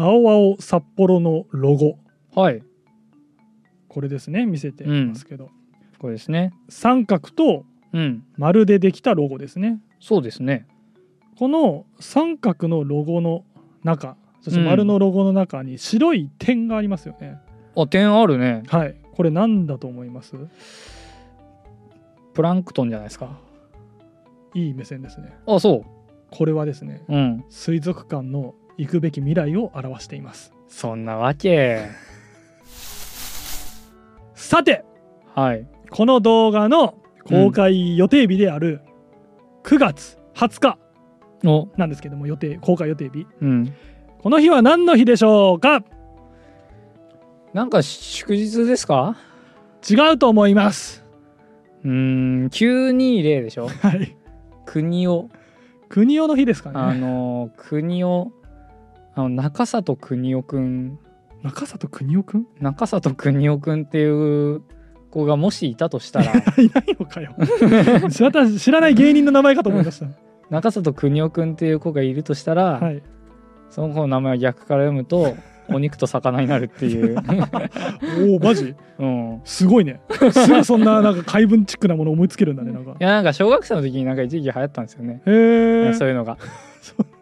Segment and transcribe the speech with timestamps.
[0.00, 1.98] 青青札幌のロゴ。
[2.34, 2.62] はい。
[3.88, 5.50] これですね見せてますけど、
[5.98, 6.52] これですね。
[6.68, 8.24] 三角とうん。
[8.36, 9.80] 丸でできたロゴですね。
[10.00, 10.66] そうですね。
[11.38, 13.44] この三角のロゴの
[13.82, 17.38] 中そして丸のロゴの中に白い点がありますよね、
[17.76, 18.62] あ点あるね。
[18.68, 18.96] はい。
[19.12, 20.34] これ何だと思います？
[22.32, 23.38] プランクトンじゃないですか。
[24.54, 25.36] いい目線ですね。
[25.46, 25.84] あそ
[26.30, 27.44] これはですねううん。
[27.50, 30.52] 水族館の行くべき未来を表しています。
[30.68, 31.86] そんなわけ。
[34.34, 34.84] さて
[35.34, 35.66] はい。
[35.90, 38.80] この動画の公開予定日である
[39.64, 40.78] 9月20日
[41.44, 43.26] おなんですけども予定公開予定日。
[43.40, 43.72] うん。
[44.22, 45.82] この日は何の日でしょうか？
[47.54, 49.16] なんか祝日ですか？
[49.88, 51.04] 違うと思います。
[51.84, 53.68] うーん920でしょ？
[53.80, 54.16] はい。
[54.66, 55.28] 国を。
[55.88, 58.30] 国男の日ですかあねの国を
[59.20, 60.98] あの中里国夫くん。
[61.42, 62.46] 中里邦夫くん？
[62.60, 64.62] 中里国夫くんっていう
[65.10, 66.32] 子がもしいたとしたら。
[66.32, 67.34] いないのかよ。
[68.10, 70.06] 知らた知らない芸人の名前かと思いました。
[70.48, 73.02] 中里国夫くんっていう子がいるとしたら、はい。
[73.68, 75.36] その子の名前を逆から読むと
[75.68, 77.16] お肉と魚になるっていう、
[78.32, 78.74] おおマジ？
[78.98, 80.00] うん、すごいね。
[80.32, 82.92] すぐそんななんか怪文チックなもの思いつけるんだねなんか。
[82.92, 86.38] いやなんか小学生の時になんか一時期流行ったんですよね、へえそういうのが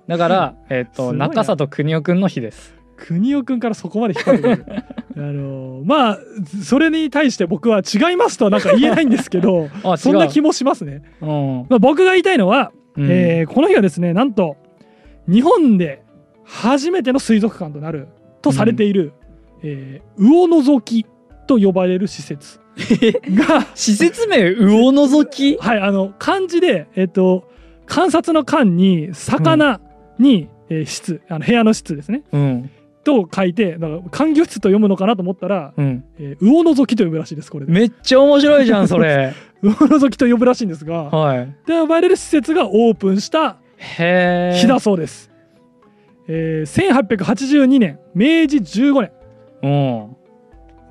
[0.09, 1.29] だから、えっとすごいな。
[1.29, 2.75] 中里国夫くんの日です。
[2.97, 4.83] 国男くんからそこまで引っ張ってくる。
[5.17, 6.19] あのまあ
[6.63, 13.11] それに対して僕は違いますとはなんか言えないんですけど そんな気もしますね、うん、まあ、僕が言いたいのは、うん。
[13.11, 14.57] えーこの日はですねなんと
[15.29, 16.03] 日本で
[16.45, 18.09] 初めての水族館となる
[18.43, 19.13] とされている、
[19.63, 21.05] えー魚のぞき
[21.47, 22.61] と呼ばれる施設。
[22.79, 25.57] が施設名魚のぞき？
[25.59, 27.49] はいあの漢字でえっ、と
[27.87, 29.81] 観察の観に魚
[30.19, 32.23] に、えー室あの部屋の室ですね。
[32.33, 32.71] うん。
[33.05, 36.05] と書いてだから観魚室と読むのかなと思ったら、うん。
[36.19, 37.73] えー魚のぞきと呼ぶらしいですこれで。
[37.73, 39.33] めっちゃ面白いじゃんそれ。
[39.63, 41.55] 魚のぞきと呼ぶらしいんですがはい。
[41.67, 45.31] で呼ばれる施設がオープンした日だそうです、
[46.27, 49.11] えー1882年明治15年
[49.63, 50.17] うん。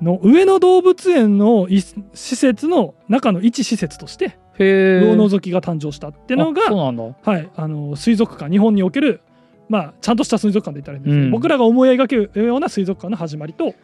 [0.04, 9.20] の上野動物園のい施設の中の一施設として魚のぞきが誕生したっていうのが、はい、あの水族館日本における、
[9.68, 11.14] まあ、ちゃんとした水族館で言ったらいいんです。
[11.14, 11.30] けど、うん。
[11.30, 13.74] 僕らが思い描けるような水族館の始まりと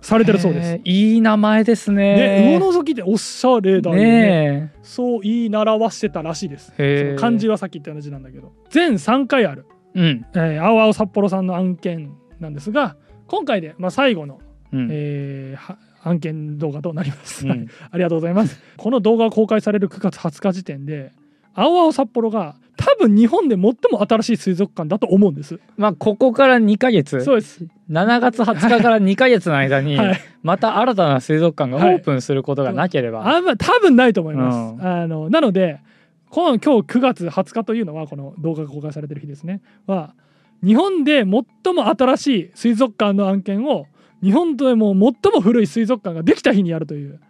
[0.00, 0.80] されてるそうです。
[0.84, 6.72] いい名前ですね、ね魚のぞきっておしゃれだよねねそう言い習わしてたらしいです。
[7.18, 8.52] 漢字はさっき言ったような字なんだけど。
[8.70, 10.26] 全3回ある、えうん。
[10.34, 12.96] えー、青々札幌さんの案件なんですが
[13.26, 14.40] 今回で、まあ、最後の、
[14.72, 14.88] うん。
[14.90, 17.68] えーは案件動画となります、うん。
[17.90, 18.60] ありがとうございます。
[18.76, 21.12] この動画が公開される9月20日時点で
[21.54, 23.74] 青々札幌が多分日本で最も
[24.06, 25.58] 新しい水族館だと思うんです。
[25.76, 27.24] まあここから2ヶ月。
[27.24, 27.64] そうです。
[27.90, 30.20] 7月20日から2ヶ月の間に はい。
[30.42, 34.86] また新たな水族館がオープンすることがなければ、あんま多分ないと思います、うん。
[34.86, 35.80] あのなので
[36.28, 39.62] この今日9月20日というのはこの動画が公開されてる日ですね。
[39.86, 40.14] は
[40.62, 43.86] 日本で最も新しい水族館の案件を
[44.24, 47.20] 日本でも最も古い水族館ができた日にやるという、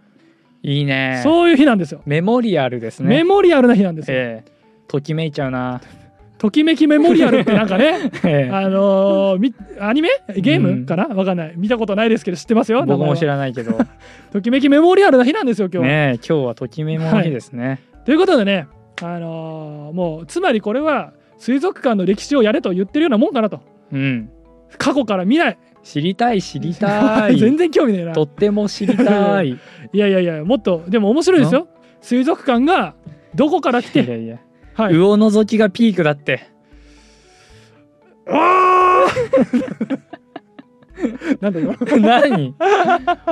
[0.63, 1.21] いいね。
[1.25, 3.09] そういう日なんですよ、メモリアルですね。
[3.09, 4.51] メモリアルな日なんですよ、ええ。
[4.89, 5.81] ときめいちゃうな、
[6.39, 8.51] ときめきメモリアルってなんかね ええ。
[8.53, 10.09] あのーみアニメ？
[10.37, 10.85] ゲーム？
[10.87, 11.07] かな？
[11.09, 11.55] わかんない。
[11.57, 12.85] 見たことないですけど知ってますよ。
[12.87, 13.79] 僕も知ららないけど。
[14.33, 18.67] ときめきメモリアルな日なんですよ今日、ねえ今日はときめもの日ですね、ということでね、
[19.03, 23.61] あのーもうつまりこれは水族館の歴史をやれと言ってるようなもんかなと。
[23.93, 24.29] うん。
[24.79, 27.37] 過去から未来知りたい知りたい。
[27.39, 28.13] 全然興味ねえな。
[28.13, 29.51] とっても知りたい。
[29.51, 29.59] い
[29.93, 31.69] いやいやいやもっとでも面白いですよ。
[32.01, 32.95] 水族館が
[33.35, 34.05] どこから来て？
[34.05, 34.39] やいや
[34.75, 34.95] はい。
[34.95, 36.49] 魚のぞきがピークだって。
[38.27, 39.99] あー！
[41.41, 41.75] なんだ今？
[42.01, 42.55] 何？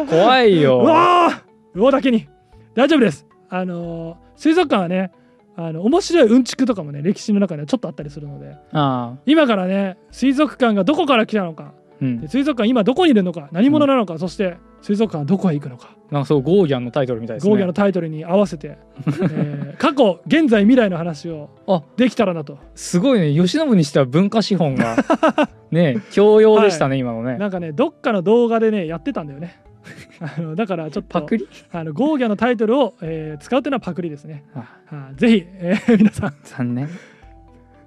[0.09, 1.79] 怖いうよわー！
[1.79, 2.29] 魚だけに。
[2.75, 3.27] 大丈夫です。
[3.49, 5.13] あのー水族館はね
[5.57, 8.57] あの面白いうんちくとかもね歴史の中にはちょっとあったりするので。
[8.73, 9.19] ああ。
[9.25, 11.73] 今からね水族館がどこから来たのか
[12.03, 12.21] うん。
[12.21, 15.97] で水族館今どこにいるのか何者なのか、そして水族館はどこへ行くのか。
[16.11, 17.51] なんかそうゴーギャンのタイトルみたいですね。
[17.51, 18.77] ゴーギャのタイトルに合わせて、
[19.07, 22.59] えー過去現在未来の話をあできたらなと。
[22.75, 23.33] すごいね。
[23.33, 24.97] 吉信にしては文化資本が
[25.71, 27.39] ね教養でしたね、今のね。
[27.39, 29.61] なんかねどっかの動画でねやってたんだよね。
[30.21, 31.49] あのだからちょっとパクリ？
[31.73, 34.59] あのゴーギャのタイトルを、えー使うというのはパクリですね、あ。
[34.87, 35.17] はい。
[35.17, 36.35] ぜひ、えー皆さん。
[36.45, 36.89] 残念。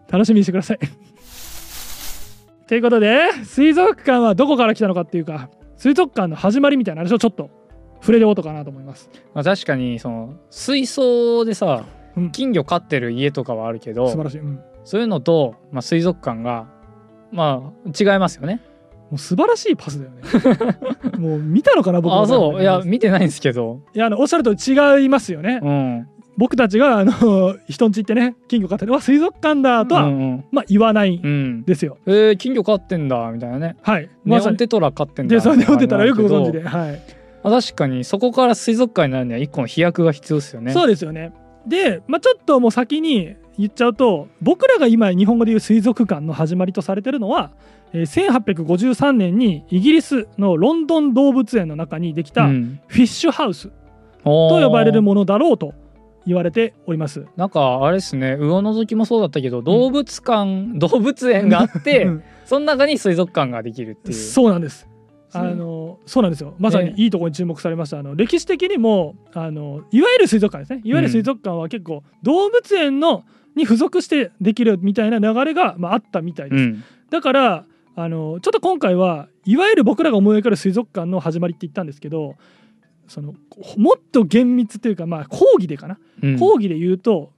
[0.09, 0.79] 楽しみにしてください
[2.67, 7.49] ということで水族館はどこから来たのかっていうか水族館の始まりみたいな話をちょっと
[8.01, 9.09] 触れておこうかなと思います。
[9.33, 11.85] まあ、確かにその水槽でさ
[12.15, 12.31] うん。
[12.31, 14.59] 金魚飼ってる家とかはあるけど素晴らしい、うん。
[14.83, 16.67] そういうのと、まあ、水族館が
[17.31, 18.61] まあ違いますよね。
[19.11, 20.21] もう素晴らしいパスだよね。
[21.19, 22.61] もう見たのかな僕あそう。
[22.61, 23.81] いやい見てないんですけど。
[23.93, 30.43] やあのおっしゃると違いますよね、うん僕たちがあの 人んち行ってね金魚飼ってるわ水族館だとは、うんうん。
[30.51, 33.77] まあ言わないんうんですよ、えー、金魚飼ってんだみたいなね。
[33.81, 34.09] はい。
[34.25, 34.57] ネまさに。
[34.57, 37.01] テトラ飼ってんだでそうねみたいなおってたらよくご存知でではい。
[37.43, 40.71] 確かにそこから水族館になるには一個の飛躍が必要ですよね。
[40.71, 41.31] そうですよね。
[41.67, 47.51] で、まあ、ちょっともう先に言っちゃうと僕らが今日本語で言う水族館の始まりとされてるのは、
[47.93, 52.79] えー1853年にイギリスのロンドン動物園の中にできたフうん。
[52.89, 53.69] ィッシュハウス
[54.23, 55.73] とと呼ばれるものだろうと
[56.25, 57.25] 言われております。
[57.35, 58.37] なんかあれですね。
[58.37, 62.23] 魚のぞきもそうだったけど動物館、 動物園があって、うん。
[62.45, 64.13] その中に水族館ができるっていう。
[64.13, 64.87] そうなんです。
[65.33, 66.55] あのそうなんですよ。
[66.59, 70.81] まさにいいところに注目されました、あの歴史的にもあのいわゆる水族館ですね。
[70.85, 73.23] いわゆる水族館は結構動物園の
[73.55, 76.83] に付属してできるみたいな流れが、まあ、あったみたいです、うん。
[77.09, 82.35] だからあのちょっと今回はいわゆる僕らが思い浮かべる水族館の始まりって言ったんですけど
[83.07, 83.33] その
[83.77, 86.39] もっと厳密というかまあ講義でかな、うん。
[86.39, 87.31] 講義で言うと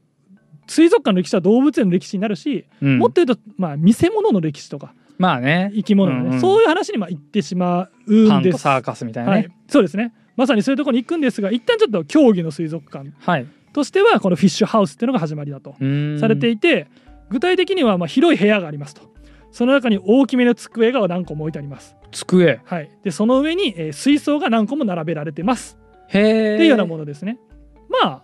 [0.67, 2.97] 水族館の歴史は動物園の歴史になるし、うん。
[2.99, 5.71] もっと言うとまあ見せ物の歴史とかまあね。
[5.73, 6.41] 生き物のね、うんうん。
[6.41, 7.91] そういう話にまあ行ってしまパ
[8.37, 8.59] うんです。
[8.59, 9.43] サーカスみたいなはい。
[9.43, 10.13] ね、そうですね。
[10.37, 15.75] まさにそういうところに行くんですが一旦ちょっと競技の水族館はい、としてはこのフィッシュハウスっていうのが始まりだと
[16.19, 16.87] されていて
[17.29, 19.01] 具体的にはまあ広い部屋がありますと
[19.57, 22.62] その中に大きめの机が何個も置いてあります、机。
[22.63, 25.80] はい、でその上に、えー水槽が何個も並べられてます。
[26.09, 27.39] へえっていうようなものですね。
[27.89, 28.21] まあ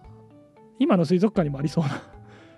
[0.77, 2.03] 今の水族館にもありそうな。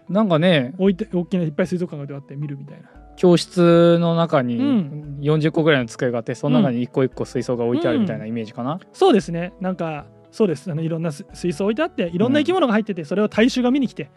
[0.10, 2.90] なんかね置いて大きないっぱい水族館が置いてあって見るみたいな。
[3.16, 5.20] 教室の中にうん。
[5.22, 9.54] 40個ぐらいの机があってその中に一個一個水槽が置いてあるみたいなイメージかな、そうですね。
[9.62, 10.70] なんかそうです。
[10.70, 14.12] あのいろんな水水槽置いてあっていろんな生き物が入ってて、それを大衆が見に来て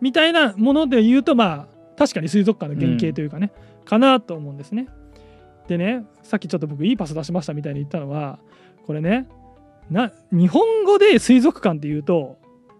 [0.00, 3.50] みたいなもので言うとまあ確かに水族館の原型というかね、
[3.88, 4.86] かなと思うんですね。
[5.66, 8.38] でねさっきちょっと僕いいパス出しましたみたいに言ったのは
[8.86, 9.26] これね
[9.90, 12.38] な日本語で水族館っていうと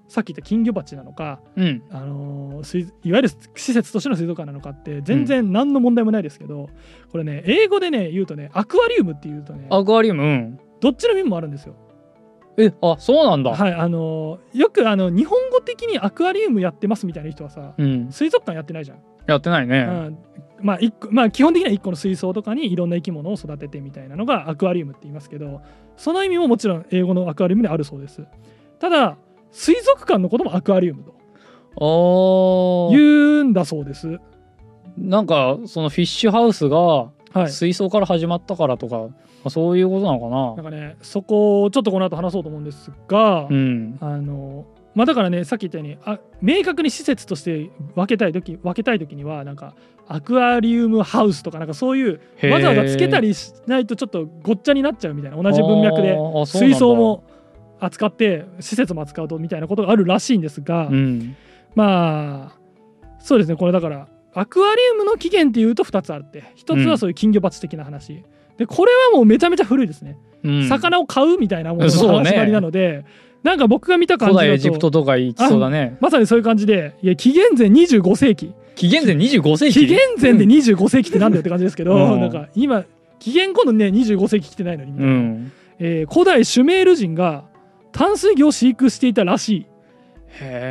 [0.08, 2.62] さっき言った金魚鉢なのか、うんあの
[3.05, 6.70] いわゆる施設としての水族館なのかって全然何の問題もないですけど、
[7.12, 11.75] これね英語でね言うとねアクアリウムっていうとねアクアリウムうんどっちの意味もあるんですよ。
[12.56, 18.99] えあそうなんだ、はい、あのよくあの日本語的にアクアリウムやってますみたいな人はさうん水族館やってないじゃん。
[19.26, 20.19] やってないね、うん
[20.60, 25.60] まあ一個まあ、基本的には1個の水槽とかにいろんな生き物を育ててみたいなのがアクアリウムって言いますけど
[25.96, 28.25] その意味ももちろん英語のアクアリウムであるそうです。
[28.78, 29.16] ただ
[29.50, 31.14] 水族館のこともアクアリウムと
[31.81, 34.19] あ言ーうんだそうです。
[34.96, 39.10] なんかそのフィッシュハウスがはい、水槽から始まったからとか、ま
[39.44, 49.75] あそういうことなのかなんかねそこをちょっとこの後話そうと思うんですが、なうんあのまあだからねさっき言ったようにあ明確に施設として分けたい時分けたい時にはなんか
[50.10, 52.20] アクアリウムハウスとかなんかそういう
[52.50, 56.16] わざわざつけたりしないとちょっとごっちゃになっちゃうみたいな同じ文脈で
[56.46, 57.25] 水槽も
[57.78, 61.37] 扱って施設も扱うとみたいなことがあるらしいんですが、うん。
[61.75, 62.58] まあ
[63.20, 68.25] そうですねこれだからアクアリウムの起源っていうと2つあって1つはそういう金魚鉢的な話、
[68.56, 70.69] でこれはもうめちゃめちゃ古いですね、うん。
[70.69, 71.90] 魚を飼うみたいなものの
[72.25, 73.05] 始まりなので、
[73.43, 75.96] なんか僕が見た感じだと古代エジプトとか行きそうだね。
[76.00, 79.86] まさにそういう感じでいや紀元前25世紀紀元前25世紀。
[79.86, 82.20] 紀元前で25世紀ってなんだよって感じですけど、うん。
[82.20, 82.84] なんか今
[83.19, 85.53] 紀元後のね25世紀来てないのに、うん。
[85.81, 87.44] えー古代シュメール人が
[87.91, 89.67] 淡水魚を飼育していたらしい。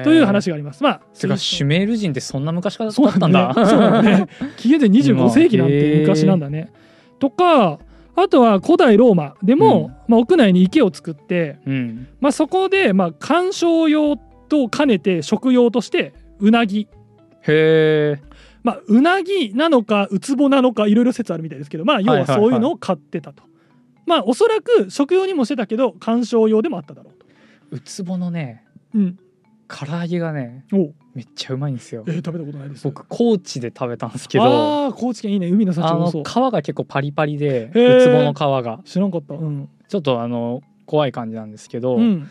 [0.06, 0.82] という話があります。
[0.82, 4.28] まあてかシュメール人ってそんな昔からだそうったんだねそうだね。
[4.56, 6.72] 紀元前25世紀なんて昔なんだね。
[7.20, 7.80] とか
[8.16, 9.36] あとは古代ローマ。
[9.44, 12.08] でも、まあ、屋内に池を作って、うん。
[12.22, 14.16] まあ、そこでまあ観賞用
[14.48, 16.88] と兼ねて食用としてうなぎ
[17.48, 23.44] へえまあ、うなぎなのかウツボなのかいろいろ説あるみたいですけどまあ要はそういうのを買ってたと、
[24.06, 27.26] まあおそらく食用にもしてたけど観賞用でもあっただろうと。
[27.72, 29.20] ウツボのねうん。
[29.70, 30.66] 唐揚げがね
[31.14, 32.04] めっちゃうまいんですよ。
[32.08, 32.84] えー食べたことないです。
[32.84, 38.80] 僕高知で食べたんですけどああ高知県いいね海の幸もそう皮が結構パリパリでウツボの皮が。
[38.86, 39.34] 知らんかった。
[39.34, 42.28] うん、ちょっとあの怖い感じなんですけど、うん、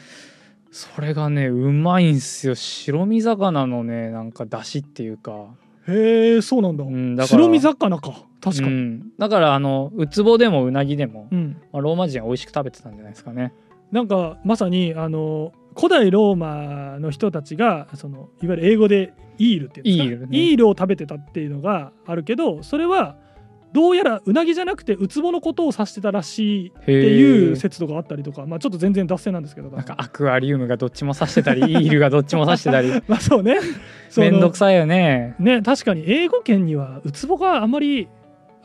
[0.76, 2.54] それがねうまいんすよ。
[2.54, 5.46] 白身魚のねなんか出汁っていうか。
[5.88, 8.12] へえそうなんだ,、うんだ白身魚か。
[8.42, 11.56] 確かに、うん、だからあのウツボでもウナギでも、うん。
[11.72, 13.54] まあ、ローマ人は美味しく食べてたんじゃないですかね。
[13.90, 20.04] なんかまさにあの古代ローマの人たちがそのいわゆる英語でイールっていうんですか？
[20.04, 20.38] イールね。
[20.50, 23.16] イールを食べてたっていうのがあるけどそれは
[23.72, 32.90] どうやらうなぎじゃなくてウツボのことを指してたらしいっていう説とかあったりとか、まあ、ちょっと全然脱線なんですけどなんかアクアリウムがどっちも刺してたり イールがどっちも刺してたり。
[33.06, 33.58] まあそうね。
[34.08, 35.34] そのめんどくさいよね。
[35.38, 38.08] ね確かに英語圏にはウツボがあまり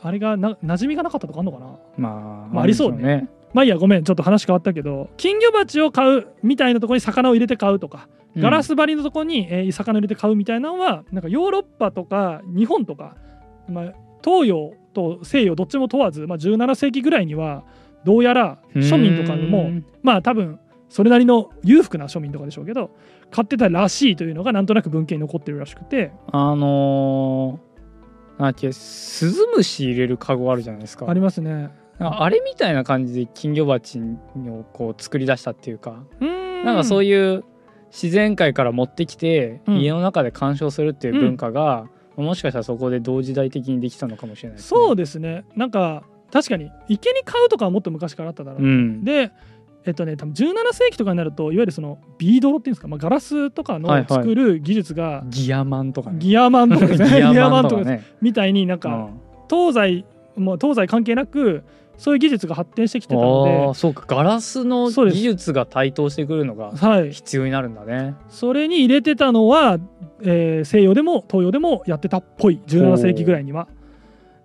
[0.00, 1.66] あれがな馴染みがなかったとかあんのかな？
[1.98, 3.28] まあまあありそうね。
[3.52, 13.16] まあいいやごめんちょっと話変わったけど金魚鉢を買うみたいなところに魚を入れて買うとかガラス張りのところに、えー魚入れて買うみたいなのはなんかヨーロッパとか日本とか、
[13.68, 13.92] まあ、
[14.24, 17.64] 東洋と西洋どっちも問わず、まあ、17世紀ぐらいには
[18.04, 20.58] どうやら庶民とかでもうんまあ多分
[20.88, 22.90] それなりの裕福な庶民とかでしょうけど
[23.30, 26.12] 買ってたらしいというのがなんとなく文献に残ってるらしくて。
[26.30, 31.06] あのー、なんだっけスズムシ入れるカゴあるじゃないですか。
[31.08, 31.70] ありますね。
[31.98, 36.04] ああれみたいな感じで金魚鉢をこう作り出したっていうか。
[36.20, 37.44] ななんかそういいう
[37.90, 39.80] 自然界から持ってきて、うん。
[39.80, 44.62] 家の中で鑑賞するっていう文化が、もしかしたらそこで同時代的にできたのかもしれないね。
[44.62, 45.44] そうですね。
[45.56, 49.30] なんか確かに池に買うとかはもっと昔からあっただろう、うん、で
[49.84, 54.06] えっとね多分17世紀とかになるといわゆるそのビードロっていうんですか、まあ、ガラスとかはいはい。
[54.08, 56.18] の作る技術が、ギアマンとかね。
[56.18, 57.08] ギアマンとかですね。
[57.10, 58.04] ギ アギアマンとかマンとかね。
[58.22, 59.20] みたいになんかうん。
[59.50, 60.04] 東西
[60.36, 61.64] もう東西関係なく
[61.98, 64.04] そういう技術が発展してきてたのあであそうか。
[64.08, 68.14] ガラスの技術が台頭してくるのがはい、必要になるんだね。
[68.28, 69.78] それに入れてたのは、
[70.22, 72.60] えー西洋でも東洋でもやってたっぽい。
[72.66, 73.68] 17世紀ぐらいには。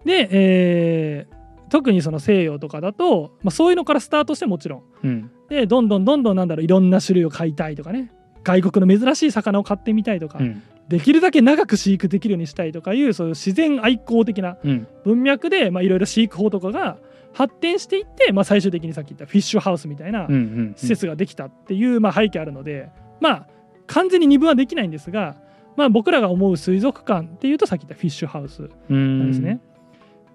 [0.06, 1.38] で、えー
[1.70, 4.84] 特にその西洋とかだと、まあ、そういうのからスタートしてもちろん。
[5.04, 5.32] うん。
[5.50, 6.64] でどんどんどんどんなんだろう。
[6.64, 8.10] いろんな種類を飼いたいとかね。
[8.44, 10.64] 外国の珍しい魚を飼ってみたいとか、うん。
[10.88, 14.88] できるだけ長く飼育できるようにしたいとかいうそういう自然愛好的なうん。
[15.04, 16.98] 文脈でまあいろいろ飼育法とかが
[17.38, 20.28] 発展していって、まあ、最終的にさっき言ったフィッシュハウスみたいな
[20.76, 22.90] 施設ができたっていうまあ背景あるので
[23.20, 23.48] まあ
[23.86, 25.36] 完全に二分はできないんですが、
[25.76, 29.60] まあ、僕らが思う水族館っていうとさっき言ったフィッシュハウスうんなんですね。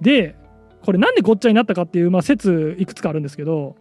[0.01, 0.37] で
[0.85, 3.75] これなんでごっちゃになったかっていう、まあ、説いくつかあるんですけど、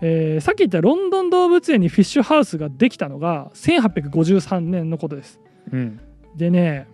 [0.00, 5.40] えーさっき言ったロンドン動物園にフィッシュハウスができたのが1853年のことです。
[5.72, 6.00] うん
[6.36, 6.86] でね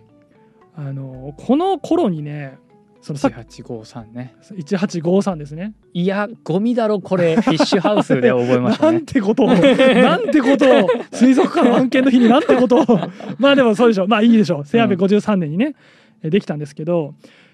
[0.75, 2.57] あのこの頃にね
[3.05, 4.33] そのさっき1853ね。
[4.41, 5.75] 1853ですね。
[5.93, 7.35] いやゴミだろこれ。
[7.35, 9.05] フィッシュハウスで覚えましたなねん。
[9.05, 9.47] てことを。
[9.49, 10.89] なんてことを。
[11.11, 12.85] 水族館の案件の日になんてことを。
[13.37, 14.07] まあでもそうでしょう。
[14.07, 14.61] まあいいでしょう。
[14.61, 15.75] 1853年にね、
[16.23, 17.13] えできたんですけど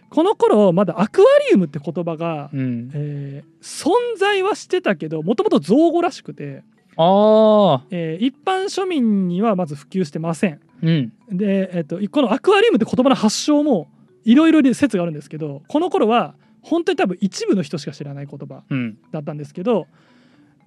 [0.09, 6.63] この頃まだアクアリウムって言葉が、うん、えー存在はしてたけどもともと造語らしくて、
[6.95, 10.61] ああえー一般庶民にはまず普及してません。
[10.81, 11.11] うん。
[11.29, 13.89] で、えっとこのアクアリウムって言葉の発祥も
[14.23, 18.97] いろいろ説があるんですけどこの頃は本当に多分一部の人しか知らない言葉うん。
[19.11, 19.87] だったんですけど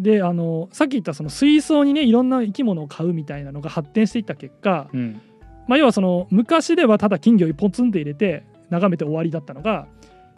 [0.01, 5.21] であのさっき言ったその水槽にねいろんな生き物を飼うみたいなのが発展していった結果、うん。
[5.67, 9.87] まあ、要はその昔ではただ金魚を一本ツンって入れて眺めて終わりだったのが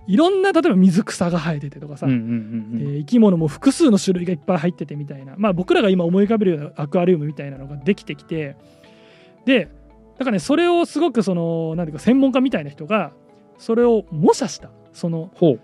[0.07, 8.57] いろんな例えば水草が生えててとかさ、うんうんうんえー生き物も複数の種類がいっぱい入っててみたいな、まあ、僕らが今思い浮かべるようなアクアリウムみたいなのができてきて
[9.45, 9.69] で
[10.19, 13.13] だからねそれをすごくそのなんていうか専門家みたいな人が
[13.59, 15.61] それを模写したそのほう。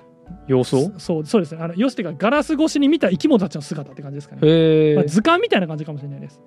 [0.47, 0.93] 様子を？
[0.99, 1.63] そそうそうですね。
[1.63, 6.41] あの要するにガラス越しに見た生き物たちの姿って感じですかね、まあ、図鑑みたいな感じかもしれないです。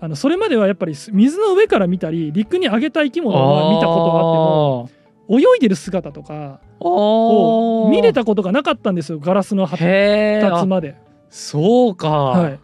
[0.00, 10.96] あのそれまではやっぱり水の上から見たり陸に上げた生き物は見たことがあっても泳いでる姿とかを見れたことがなかったんですよガラスの発達まで。
[11.30, 12.60] そうか、はい、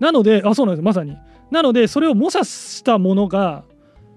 [0.00, 0.84] なのであそうなんです。
[0.84, 1.16] まさに。
[1.50, 3.64] なのでそれを模写したものが、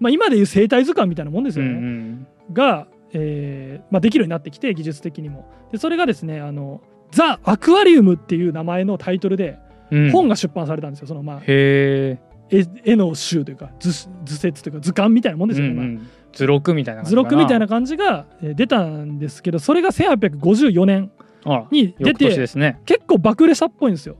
[0.01, 2.27] まあ、今でいう生態図鑑みたいなもんですうよね、んうん。
[2.51, 5.49] が、えーまあ、できるようになってきて技術的にも。
[5.71, 6.81] でそれがですねあの
[7.11, 9.57] 「ザ・アクアリウム」っていう名前のタイトルで
[9.91, 12.17] うん、本が出版されたんですよそのまあ絵
[12.49, 13.91] 絵の集というか図
[14.23, 15.91] 図説というか図鑑みたいなもんですよね、まあうん。
[15.91, 21.11] うん図録みたいな図録みたいなな感じがえー出たんですけどそれが1854年
[21.71, 22.79] に出てね。
[22.85, 24.15] 結構爆売れしたっぽいんですよ。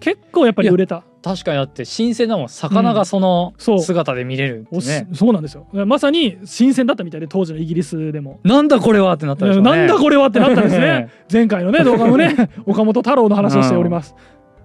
[0.00, 2.48] 結構やっぱり売れた確かにだって新鮮だもん。
[2.50, 3.80] 魚がそのそう。
[3.80, 5.66] 姿で見れるっておしね、そうなんですよ。
[5.86, 8.40] まさに新鮮だったみたいで当時のイギリスでも。
[8.44, 9.70] なんだこれはってなったでしょうね。
[9.70, 11.08] なんだこれはってなったんですね。
[11.32, 14.14] 前回のね動画のね 岡本太郎の話をしております。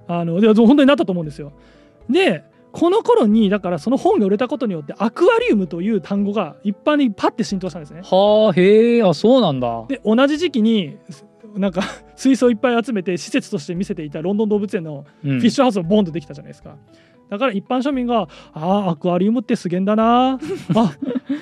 [0.09, 1.53] あので本当になったと思うんですよ。
[2.09, 8.01] でこの頃にだからその本が売れたことによってアクアリウムという単語が一般にパッて浸透したんですね。
[8.03, 9.85] はあへえあそうなんだ。
[9.87, 10.97] で同じ時期に
[11.55, 11.81] なんか
[12.15, 16.75] 水槽いっぱい集めて施設として見せていたロンドン動物園のフィッシュハウスがボンとできたじゃないですか。
[17.29, 20.39] だから一般庶民が「ああアクアリウムってすげえんだな
[20.75, 20.95] あ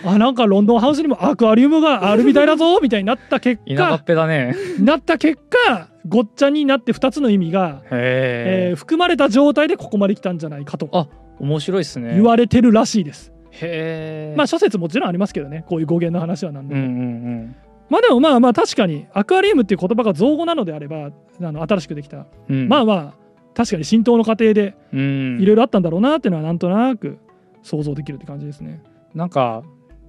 [0.05, 4.53] あなんかロンドンハウスにもアクアリウムがあるみたいだぞ」みたいになった結果ね。
[4.81, 11.07] なった結果ごっちゃになって2つの意味が、えー含まれた状態でここまで来たんじゃないかとあ
[11.39, 12.15] 面白いっすね。
[12.15, 13.31] 言われてるらしいです。
[13.51, 17.55] へえまあ諸説もちろんありますけどねこういう語源の話はなんでも、うんうんうん
[17.89, 22.67] まあでもまあまあ確かにアクアリウムっていう言葉が造語なのであればあの新しくできた、うん。
[22.67, 23.13] まあまあ
[23.53, 25.39] 確かに浸透の過程でうん。
[25.41, 27.17] いろいろあったんだろうなっていうのはなんとなく
[27.63, 28.81] 想像できるって感じですね。
[29.13, 29.63] なんか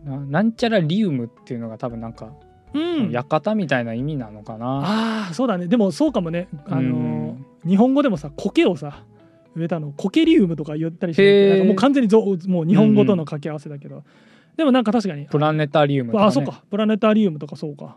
[0.04, 2.32] ななんちゃらリウムっていうのが多分なんか
[2.74, 3.12] うん。
[3.12, 4.66] 館みたいな意味なのかな。
[4.66, 5.68] ああそうだね。
[5.68, 6.48] でもそうかもね。
[6.66, 9.04] あの日本語でもさ苔をさ
[9.56, 14.04] 植えたのコケリウムとか言ったりしてなんかもう完全にぞもう日本語との掛け合わせだけど、
[14.58, 15.26] でもなんか確かに。
[15.26, 16.62] プラネタリウムとか、ね、あそうか。
[16.68, 17.96] プラネタリウムとかそうか。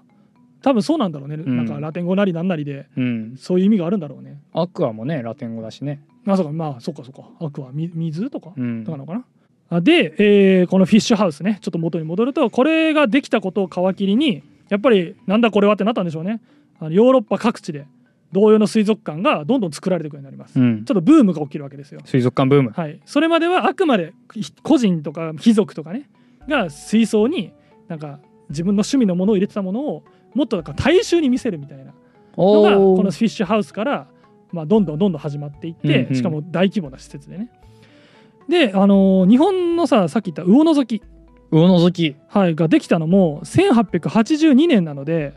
[0.61, 1.57] 多分そうなんだろうね、ん。
[1.57, 2.85] なんかラテン語なりなんなりで。
[2.95, 3.35] うん。
[3.35, 4.39] そういう意味があるんだろうね。
[4.53, 6.03] アクアもねラテン語だしね。
[6.27, 7.27] あそうかまあそうかそうか。
[7.43, 8.85] アクアみ水とか、うん。
[8.85, 9.25] とかなのかな？
[9.71, 11.57] あで、えーこのフィッシュハウスね。
[11.61, 16.41] ちょっと元に戻るとこれができたことを皮切りにやっぱりなんだこれはってなったんでしょうね。
[16.79, 17.87] あのヨーロッパ各地で
[18.31, 20.85] 同様の水族館がどんどん作られていくようになります、うん。
[20.85, 21.99] ちょっとブームが起きるわけですよ。
[22.05, 22.69] 水族館ブーム。
[22.69, 26.09] はい、それまではあくまでひ個人とか貴族とかね
[26.47, 27.53] が水槽に
[27.87, 28.19] なんか
[28.49, 31.85] 自分の趣味のものを入れてたものをもっとなんか大衆に見せるみたいな。
[31.85, 31.93] の
[32.35, 34.07] おがこーのフィッシュハウスから、
[34.51, 36.15] まあ、どんどんどんどん始まっていって、うんうん。
[36.15, 37.51] しかも大規模な施設でね。
[38.47, 41.01] で、あのー日本のささっき言った魚のき、
[41.51, 42.15] 魚のぞき。
[42.27, 45.33] はい、ができたのも1882年なので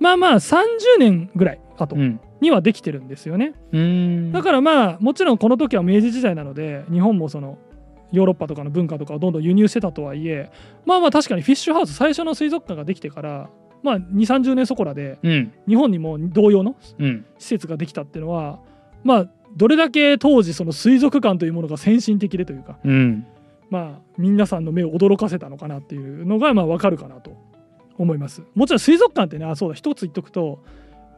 [0.00, 0.62] まあまあ30
[0.98, 2.20] 年ぐらい後うん。
[2.40, 3.52] にはできてるんですよね。
[3.72, 4.32] うーん。
[4.32, 7.58] だからまあもちろんこの時は明治時代なので日本もその
[8.12, 10.50] ヨーロッパとかの文化とかをどんどん輸入してたとはいえ
[10.86, 13.50] まあまあ確かにフィッシュハウス最初の水族館ができてから
[13.82, 15.52] まあ2 3 0年そこらでうん。
[15.68, 17.24] 日本にも同様のうん。
[17.38, 18.60] 施設ができたっていうのは
[19.04, 23.26] まあどれだけ当時その水族館というものが先進的でというかうん。
[23.70, 27.36] まあ皆さんの目を驚かせたのかなっていうのがまあ分かるかなと
[27.98, 28.42] 思います。
[28.54, 30.60] もちろん水族館ってねあそうだ一つ言っとくと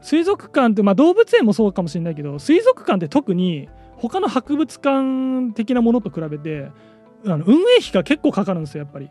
[0.01, 3.69] 水族館ってまあ動物園もそうかもしれないけど水族館って特に
[4.01, 6.71] 他の博物館的なものと比べて
[7.25, 9.09] あの運営費が結構かかるんですよやっぱり。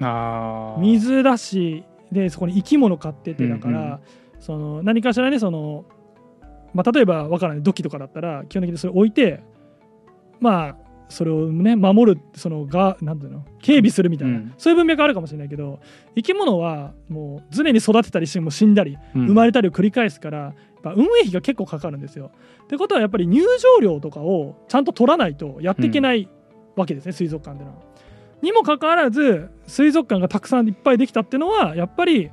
[0.00, 0.80] あー。
[0.80, 3.98] 水だしでそこに生き物飼っててだから、うんうん。
[4.40, 5.84] その何かしらねその、
[6.72, 9.42] まあ、例えばわからない土器とかだったら基本的にそれ置いて
[10.40, 10.76] まあ
[11.08, 13.44] それをね守るそのがなんていうの？
[13.60, 14.54] 警備するみたいな、うん。
[14.58, 15.80] そういう文脈があるかもしれないけど
[16.16, 19.26] 生き物はもう常に育てたりしても死んだりうん。
[19.26, 22.30] 生まれたりを繰り返すから、やっぱ運営費が結構かかるんですよ。
[22.64, 26.28] ってことはやっぱり入場料とかをちゃんと取らないとやっていけない
[26.76, 27.82] わけですね、水族館っていうのは。
[28.42, 32.30] にもかかわらず水族館がたくさんいっぱいできたっていうのはやっぱり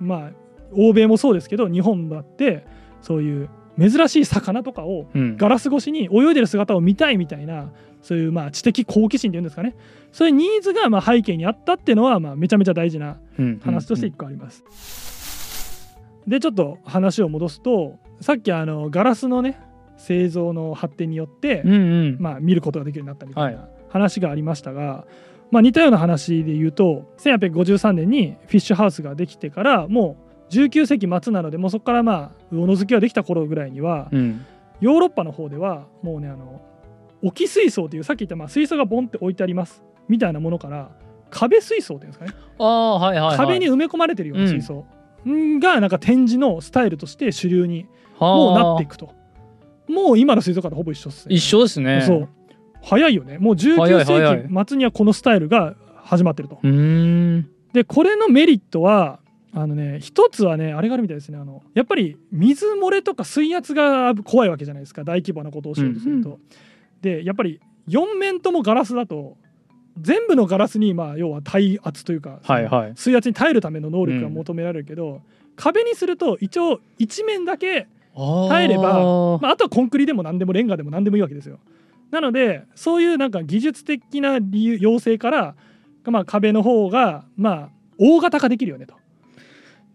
[0.00, 0.30] まあ
[0.72, 2.66] 欧米もそうですけど日本だって
[3.00, 5.36] そういう珍しい魚とかをうん。
[5.36, 7.70] ガラス越しに泳いでる姿を見たいみたいな
[8.06, 9.74] そういうまあ知的好奇心っていうんですかね。
[10.12, 14.62] そういうニーズがまあ背景にあったっていうのはまあめちゃめちゃ大事なうん話として一個あります。
[16.24, 19.60] でちょっと話を戻すとさっきあのガラスのね
[19.96, 21.74] 製造の発展によって、うんう
[22.12, 22.16] ん。
[22.20, 25.04] まあ、見ることができるようになったみたいはな話がありましたが、
[25.50, 30.16] まあ、似たような話で言うと1853年にフィッシュハウスができてからも
[30.50, 34.46] う19世紀末なのでもうそこからまあ魚の好きができた頃ぐらいにはうん。
[34.80, 36.60] ヨーロッパの方ではもうねあの
[37.22, 40.90] 置き水槽というさっき言ったまあ水槽がボンって置いてありますみたいなものから
[41.30, 42.32] 壁水槽っていうんですかね。
[42.58, 43.36] ああはいはいはい。
[43.36, 44.86] 壁に埋め込まれてるような水槽。
[45.26, 47.86] がなんか展示のスタイルとして主流に
[48.20, 49.12] もうなっていくくと。
[49.88, 51.34] もう今の水族館とほぼ一緒っすね。
[51.34, 52.02] 一緒ですね。
[52.06, 52.28] そう。
[52.82, 53.38] 早いよね。
[53.38, 54.48] もう19早い早世い。
[54.48, 56.58] 紀末にはこのスタイルが始まってると。
[57.72, 59.18] でこれのメリットは
[59.52, 61.38] あのね一つはねあれがあるみたいですね。
[61.38, 65.02] あのやっぱり水漏れとか水圧が怖いわけじゃないですか。
[65.02, 66.38] 大規模なことをしようとすると、
[67.02, 69.36] でやっぱり4面ともガラスだと
[70.00, 72.92] 全部のガラスにまあ要は耐圧というか、はいはい。
[72.96, 75.22] 水圧に耐えるための能力が求められるけど、
[75.56, 81.58] 壁にすると一応一面だけ耐えればまあ、あとはコンクリでも何でもレンガでも何でもいいわけですよ。
[82.10, 85.54] なのでそういうなんか技術的な理由要請から、
[86.04, 88.94] まあ、壁の方がまあ大型化できるよねと。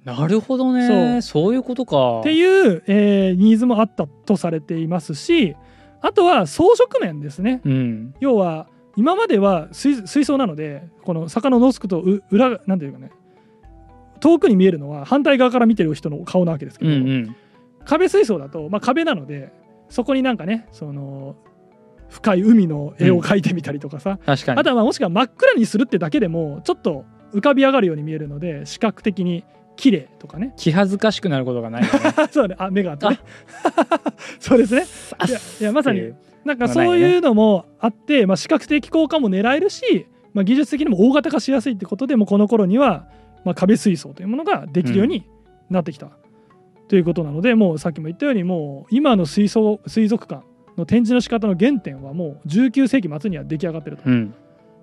[0.04, 1.22] なるほどね。
[1.22, 2.22] そういうことか。
[2.22, 5.56] っていう、えーニーズもあったとされていますし
[6.02, 7.62] あとは装飾面ですね。
[7.64, 8.14] うん。
[8.20, 13.12] 要は今までは水水槽なのでこの魚のノスクとう裏なんていうかね
[14.20, 17.36] 遠くに見えるのは反対側から見てる人の顔なわけですけど、うんうん。
[17.86, 19.52] 壁水槽だと、まあ、壁なので
[19.90, 21.36] そこになんかねその
[22.10, 24.60] 深い海の絵を描いてみたりとかさ、確かに。
[24.60, 29.46] あとはまあもしくは真っ暗にするってだけでもちょっと浮かび上がるように見えるので視覚的に
[29.82, 30.54] 綺麗とかね。
[30.58, 32.00] 気恥ずかしくなることがないよね。
[32.30, 32.56] そうね。
[32.60, 33.20] あ目があってね。
[34.40, 34.86] そうですね。
[35.18, 36.14] あいやいやまさに
[36.46, 43.08] なんかそういうのもあって、まあ、視覚的効果も狙えるし、まあ、技術的にも大型化しやすいってことでもうこの頃には、
[43.44, 45.28] まあ、壁水槽というものができるように
[45.72, 46.10] なってきた、
[46.88, 50.44] ということなのでもうさっきも言ったようにもう今の水槽水族館
[50.78, 54.34] の展示の仕方の原点はもう19世紀末には出来上がってると、うん。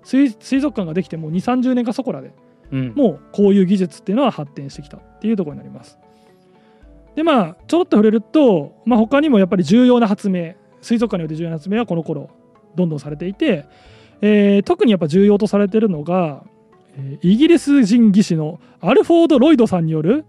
[0.03, 2.31] 水水族館ができてもう2 3 0年かそこらで
[2.71, 2.93] うん。
[2.95, 5.97] もうこういう技術っていうのは発展してきたっていうところになります。
[7.15, 12.29] でまあちょろっと触れると、まあ、他にもやっぱり重要な発明水族館によって重要な発明はこの頃
[12.75, 13.65] どんどんされていて、
[14.21, 16.43] えー特にやっぱ重要とされてるのが、
[16.95, 20.25] えーイギリス人技師のアルフォード・ロイドさんによる、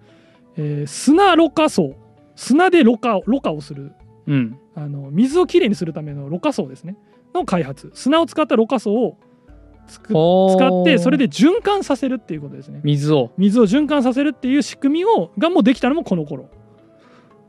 [0.57, 1.95] えー砂ろ過層
[2.35, 3.93] 砂でろ過をろ過をする
[4.27, 4.59] うん。
[4.75, 6.97] あの水をきれいにするためのろ過層ですね。
[7.35, 7.91] の開発。
[7.95, 9.19] 砂を使ったろ過層を
[9.91, 12.81] つく使ってそれで循環させるっていうことですね。
[12.85, 13.31] 水を。
[13.37, 16.49] 水を循環させるっていう仕組みをがもうできたのもこの頃。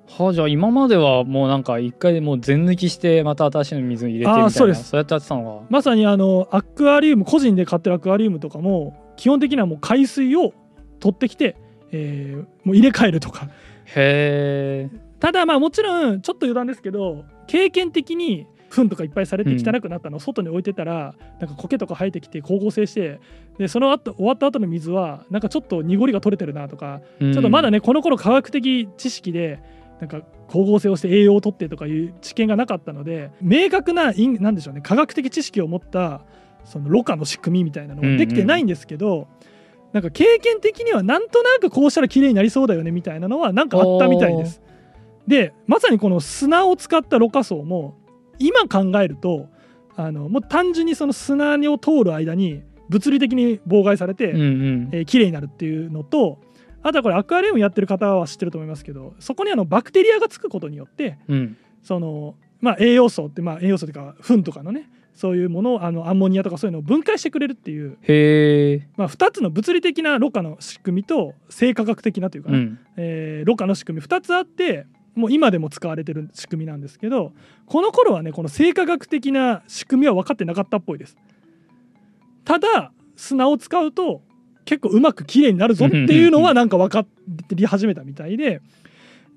[0.07, 4.49] はあじゃあ今まではもうなんか一回もう全抜きしてまた新しいの水に入れてみたいな。
[4.49, 4.89] そうです。
[4.89, 10.53] そうやってやってたのまさにあのアクアリウム個人で飼ってるアクアリウムとかも基本的にはもう海水を
[10.99, 11.55] 取ってきて、
[11.91, 13.45] えーもう入れ替えるとか。
[13.45, 13.51] が
[13.95, 23.19] へえただまあもちろんちょっと余談ですけど経験的に糞とかいっぱいされてうん汚くなったのを外に置いてたら、なんか苔とか生えてきて光合成して
[23.57, 29.59] でその後終わった後の水はなんかちょっと濁りが取れてるなとか、ちょっとまだねこの頃科学的知識で
[29.99, 36.21] なんか光合成をして栄養を取ってとかいう知見がなかったので明確ななんでしょうね科学的知識を持った
[36.65, 39.27] そのろ過の仕組みみたいなのができてないんですけど、
[39.93, 44.61] なんか経験的にはなんとなくこうしたら綺麗になりそうだよねみたいなのはなんかあったみたいです。
[45.27, 47.95] でまさにこの砂を使ったろ過層も
[48.41, 49.47] 今考えると
[49.95, 54.89] あのもう単純にその砂を通る間に物理的に妨害されて、うんうん。
[54.91, 56.39] えー綺麗になるっていうのと
[56.83, 61.57] あとはこれアクアリウムやってる方は知ってると思いますけどそこにあのバクテリアがつくことによってうん。
[61.83, 72.79] その、まあ、栄養素って、まあ、栄養素というか糞とかのねそういうものをあのアンモニアとかそういうのを分解してくれるっていう、へえまあ、2つの物理的なろ過の仕組みと生化学的なというかな、うん。
[72.97, 77.33] えーろ過の仕組み2つあってもう今でも使われてる仕組みなんですけど
[77.65, 81.17] この頃はねこの生化学的な仕組みは分かってなかったっぽいです。
[82.45, 84.21] ただ砂を使うと
[84.65, 87.05] 結構うまく綺麗になるぞっていうのはなんか分か
[87.49, 88.61] り始めたみたいで。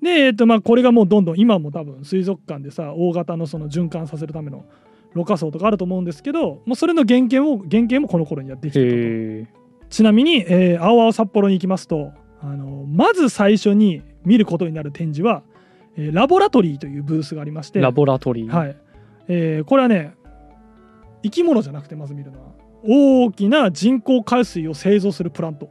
[0.01, 4.65] で、えーとまあ、これがもうどんどん今も多分水族館でさ大型のその循環させるための
[5.13, 9.65] ろ過層とかあると思うんですけどもうそれの原型も原型もこの頃にやってきてたと。
[9.89, 12.11] ちなみに、えー青々札幌に行きますと
[12.41, 15.43] あのまず最初に見ることになる展示は、
[15.97, 18.49] えーラボラトリーというブースがありましてラボラトリー。
[18.49, 18.77] はい。
[19.27, 20.13] えーこれはね
[21.23, 22.51] 生き物じゃなくてまず見るのは
[22.83, 25.69] 大きな人工海水を製造するプラント。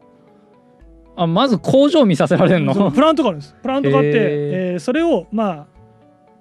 [1.17, 2.91] あまず工場見させられるの？
[2.91, 3.55] プラントがあるんです。
[3.63, 5.67] プラントがあって、えーそれをまあ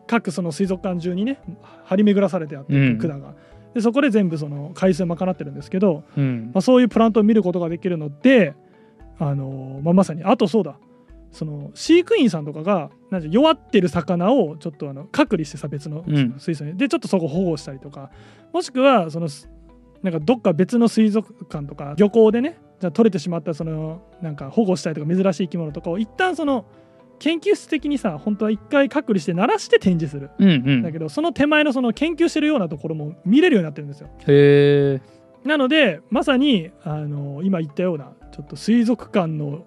[0.08, 1.40] 各その水族館中にね
[1.86, 2.98] 張り巡らされてあってうん。
[2.98, 3.36] 管が、
[3.74, 6.52] でそこで全部その海水を賄ってるんですけど、うん。
[6.54, 8.56] まあ、そういうプラントを見ることができるので、
[9.20, 10.76] あのまあ、まさにあとそうだ
[11.34, 16.36] その飼育員さんとかがなんて弱ってる魚をちょっとあの隔離してさ別のうん。
[16.38, 18.12] 水槽に、でちょっとそこ保護したりとか。
[18.54, 19.50] もしくはそのす
[20.04, 26.66] なんかどっか別の水族館とか漁港でねじゃあ取れてしまったそのなんか保護したりとか珍しい生き物とかを一旦その
[27.18, 30.30] 研究室的にさ本当は一回隔離して鳴らして展示する。
[30.38, 30.82] うんうん。
[30.84, 34.10] だけどその手前のその研究してるようなところも見れるようになってるんですよ。
[34.28, 39.66] へえなのでまさにあの今言ったようなちょっと水族館の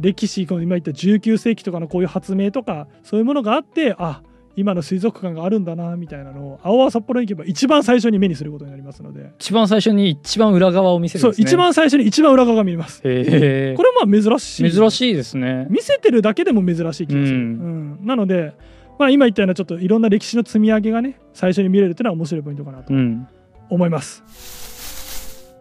[0.00, 4.22] 歴史この今言った19世紀とかのこういう発明とかそういうものがあってあ
[4.56, 11.48] 今の水族館があるんだなみたいなのを青々札幌に行けば一番最初に目にすることになりますので、一番最初に一番裏側を見せるそうんですね。
[11.48, 13.02] 一番最初に一番裏側が見れます。
[13.02, 14.70] これはまあ珍しい。
[14.70, 15.66] 珍しいですね。
[15.70, 18.06] 見せてるだけでも珍しい気がする、ううんん。
[18.06, 18.54] なので、
[18.96, 23.26] まあ、今言ったようなちょっといろんな歴史の積み上げがね最初に見れるっていうのは面白いポイントかなとうん。
[23.70, 24.22] 思います。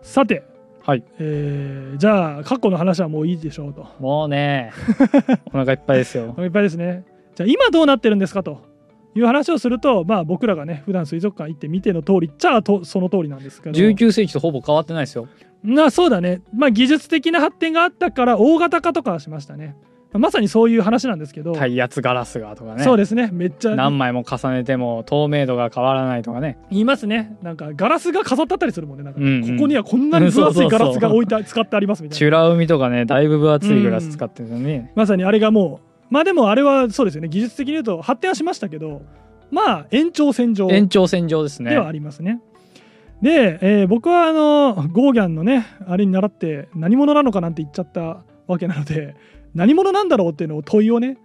[0.03, 0.43] さて、
[0.85, 3.87] はいえーじゃあ過去の話はもういいでしょうと。
[3.99, 4.71] もうね
[5.53, 7.05] お腹いっぱいですよいっぱいですね。
[7.35, 8.61] じゃあ今どうなってるんですかと
[9.15, 13.79] いう話をすると、まあ僕らがね普段水族館行って見ての通りっちゃとその通りなんですけど。
[13.79, 15.27] 19世紀とほぼ変わってないですよ
[15.63, 16.41] なそうだね。
[16.53, 19.75] まあ技術的な発展があったから大型化とかはしましたね。
[20.13, 21.54] まさにそういう話なんですけど。
[21.54, 23.30] 耐圧ガラスがとかねそうですね。
[23.32, 27.36] めっちゃ何枚も重ねても透明度が変わらないとかね言いますね。
[27.41, 29.04] なんかガラスが飾ってあったりするもんね。
[29.04, 32.17] なんかうんうんここにはこんなに分厚いガラスが置いて使ってありますみたいな。
[32.17, 39.02] チュラ海とかねだいぶ分厚いグラス使ってるのね、まさにあれがもうまあでもあれはそうですよね技術的に言うと発展はしましたけど
[39.49, 42.41] まあ延長線上延長線上ですねではありますね。
[43.21, 49.15] で、えー僕はあのゴーギャンのねあれに習って何者なのかなんて言っちゃったわけなので
[49.55, 51.17] 何者なんだろうっていうのを問いをね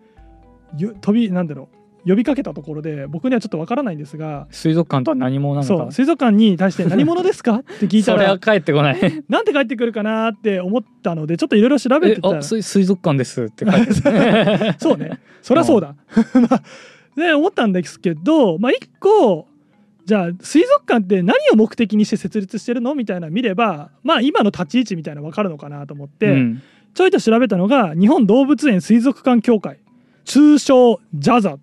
[0.77, 1.69] よ飛びなんだろ
[2.05, 5.83] う呼びかけたところで僕にはちょっとわからないんですが水族館とは何者なのか？
[5.85, 7.57] そう水族館に対して何者ですか？
[7.61, 8.99] って聞いたらそれは帰ってこない。
[9.29, 13.93] なんて返ってくるかなって思ったのでちょっといろいろ調べえてたらあ水水族館ですって書いて
[14.79, 15.19] そうね。
[15.43, 15.97] そりゃそうだ。
[16.49, 16.63] まあ
[17.17, 19.47] で思ったんですけど、まあ一個
[20.07, 22.95] じゃあ水族館って何を目的にして設立してるの？
[22.95, 26.63] みたいなの見ればまあ今の立ち位置みたいなの分かるのかなと思って、うん
[26.95, 29.79] ちょいと調べたのが日本動物園水族館協会
[30.25, 31.59] 通称 JAZA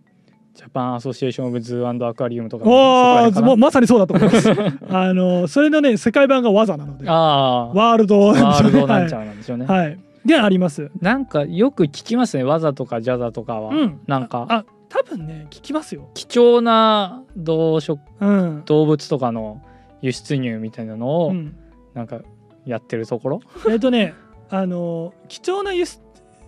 [0.56, 4.50] Japan Association of Zoo Aquarium とかおおそこら辺かなままさにそうだと思います。
[4.90, 7.10] あのそれのね世界版が WAZA なので。
[7.10, 10.00] ああワールドワールドはないんちゃうなんでしょうね、はい。
[10.26, 10.92] であります。
[11.02, 14.00] なんかよく聞きますね WAZA とか JAZA とかは、うん。
[14.08, 14.46] なんか。
[14.50, 16.10] あ多分ね聞きますよ。
[16.14, 19.62] 貴重な動植うん、動物とかの
[20.02, 21.54] 輸出入みたいなのを、うん、
[21.94, 22.20] なんか
[22.66, 23.42] やってるところ？
[23.70, 24.14] えっとね
[24.49, 25.99] あの貴重な輸出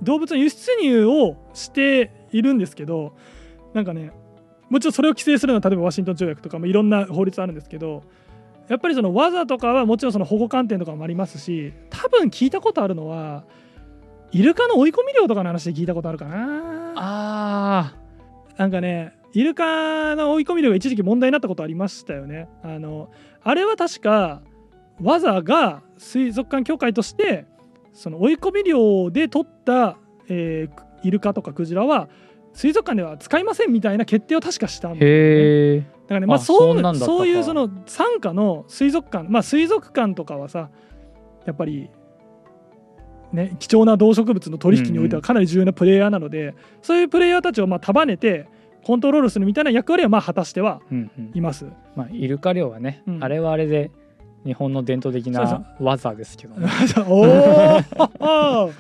[0.03, 3.15] 動物の輸出入をしているんですけど
[3.73, 4.12] なんかね
[4.69, 8.03] もちろんそれを規制するのは例えばワシントン条約とかもいろんな法律あるんですけど
[8.67, 13.45] やっぱりその技とかはもちろんその保護観点とかもありますし多分聞いたことあるのは
[14.31, 16.93] イルカの追い込み量とかの話で聞いたことあるかな。
[16.95, 17.95] あ
[18.57, 22.49] なんかねイルカの追い込み量が一時期問題になったことありましたよね。
[22.62, 23.10] あの
[23.43, 24.41] あれは確か
[25.01, 27.45] 技が水族館協会として
[27.97, 29.97] その追い込み量で取った、
[30.29, 32.10] えーイルカとかクジラは
[32.53, 35.79] 水族館では使いませんみたいな決定を確かしたんね。
[35.79, 40.69] だからね、まあ、あそうそういうその傘下の水族館まあ水族館とかはさ
[41.45, 41.91] やっぱり
[43.31, 48.47] ね貴重な動植物の取引においてはかなり重要なプレイヤーなので、そういうプレイヤーたちをまあ束ねて
[48.83, 51.31] コントロールするみたいな役割はまあ果たしてはうんうん。
[51.36, 51.67] います。
[51.95, 53.23] まあイルカ漁はね、うん。
[53.23, 53.91] あれはあれで
[54.45, 56.69] 日本の伝統的な技ですけどね
[57.08, 57.21] お
[58.19, 58.71] お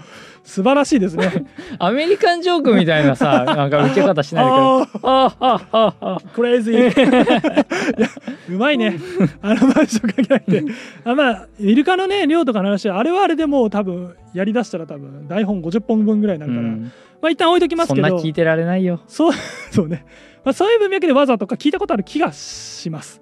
[0.47, 1.45] 素晴らしいですね。
[1.77, 8.09] アメリカンジョークみたいなさ なんか受け方しないでくれあーああああクレイジー
[8.49, 8.97] うまいね。
[9.41, 10.63] あのマンションかけなくて。
[11.03, 16.91] あまあイルカのね量とかの話はあれはあれでもう多分やりだしたら多分台本50本分ぐらいになるから、うん。
[17.21, 19.01] まあ一旦置いときますそんけどな聞いてられないよ。
[19.07, 19.33] そう
[19.71, 20.05] そうね、
[20.45, 23.21] まあ、そういう文脈でわざとか聞いたことある気がします。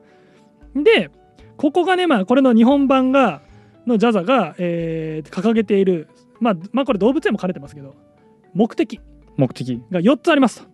[0.76, 1.10] で
[1.58, 3.42] ここがねまあこれの日本版が
[3.86, 7.96] のジャザが、えー掲げているまあまあこれ動物園も兼ねてますけど
[8.54, 9.00] 目的。
[9.38, 9.82] 目的。
[9.92, 10.62] が4つあります。
[10.62, 10.68] と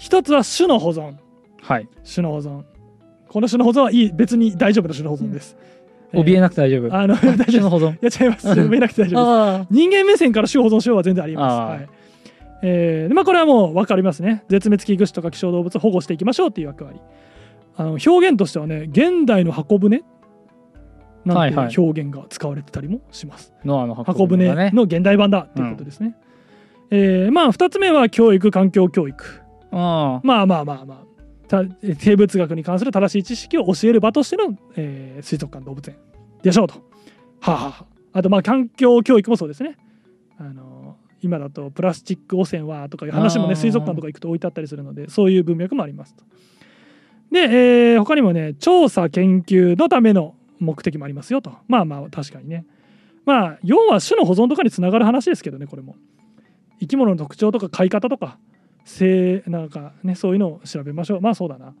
[0.00, 1.14] 1つは種の保存。
[1.62, 1.88] はい。
[2.04, 2.64] 種の保存。
[3.28, 5.56] この種の保存はいい別に大丈夫な種の保存です、
[6.12, 6.94] 怯えななくて大丈夫。
[6.94, 7.92] あの大丈夫種の保存。
[7.92, 8.48] いや違います。
[8.58, 9.62] 怯えなくて大丈夫です。
[9.62, 11.54] あ人間目線から種を保存しようは全然あります。
[11.72, 11.88] はい。
[12.62, 14.42] えーでまあ、これはもう分かりますね。
[14.48, 16.98] 絶滅危惧種とか希少動物を保護していきましょうっていう役割。
[17.76, 20.02] あの表現としてはね、現代の箱舟
[21.24, 23.52] なんてはいはいいう表現が使われてたりもします。
[23.64, 26.16] ノアの箱箱舟ねの現代版だっていうことですね。
[26.90, 29.24] えーまあ2つ目は教育環境教育。
[29.70, 31.08] あまあまあまあまあ
[31.48, 31.64] た
[31.98, 35.96] 生物学に関する正しい知識を教える場としての、えー水族館動物園
[36.42, 36.74] でしょうと。
[37.40, 39.76] はあ、はあ、あとまあ環境教育もそうですね。
[40.38, 46.24] あの今だとプラスチック汚染はとかいう話もね水族館とか行くと置いてあったりするのでそういう文脈もありますと。
[47.32, 51.52] で、えー他にもね調査研究のための目的もありますよと。
[51.66, 52.64] まあまあ確かにね。
[53.24, 55.96] まあ要は種の保存とかにつながる話ですけどねこれも。
[56.80, 58.38] 生き物の特徴とか飼い方とか
[58.84, 61.20] 性なんかねそういうのを調べましょう。
[61.20, 61.74] まあそうだな。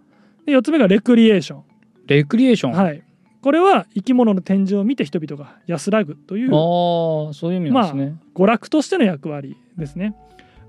[0.46, 1.62] で4つ目がレクリエーション。
[2.06, 3.02] レクリエーション、はい。
[3.40, 10.16] これは生き物の展示を見て人々が安らぐというああそういう意味ですね、娯楽としての役割ですね、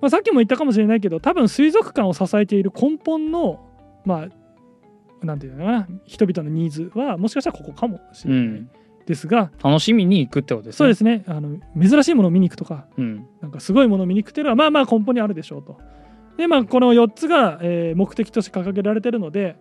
[0.01, 3.65] まあ、さっきも言ったかもしれないけど多分水族館を支えている根本の
[4.05, 4.27] まあ
[5.23, 8.69] なんていうのかな人々のニーズはもしかしたらここかもしれない、うん。
[9.05, 10.77] ですが楽しみに行くってことですね。
[10.77, 11.23] そうですね。
[11.27, 13.25] あの珍しいものを見に行くとかうん。
[13.41, 15.77] なんかすごいものを見に行くっていうのはまあまあ根本にあるでしょうと。
[16.37, 19.57] でまあこの4つが、えー目的として掲げられてるので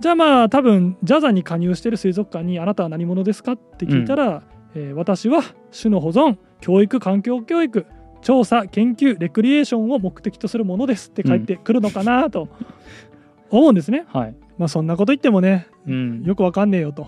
[0.00, 4.42] じゃあまあ多分ジャザに加入してる水族館に「あなたは何者ですか?」って聞いたら、
[4.74, 7.86] えー私は種の保存教育環境教育
[8.20, 12.48] 調査研究レクリエーションを目的とするものですって返ってくるのかなと
[13.50, 14.04] 思うんですね。
[14.08, 16.22] はいまあそんなこと言ってもねうん。
[16.24, 17.06] よくわかんねえよと。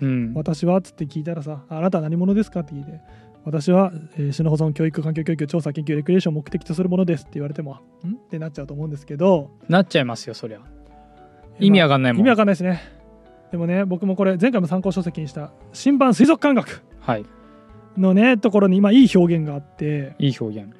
[0.00, 0.32] うん。
[0.34, 3.00] 私はっつって聞いたらさあなたは何者ですかって聞いて
[3.44, 8.14] 私は、えー種の保存教育環境教育調査研究レクリエーションを目的とするものですって言われてもん？
[8.14, 9.50] ってなっちゃうと思うんですけど。
[9.68, 10.60] なっちゃいますよそりゃ。
[11.60, 12.20] 意味わかんないもん。
[12.20, 12.82] 意味わかんないですね。
[13.52, 17.24] でもね僕もこれ前回も参考書籍にした新版水族館学はい。
[17.96, 20.16] のねところに今いい表現があって。
[20.18, 20.72] いい表現。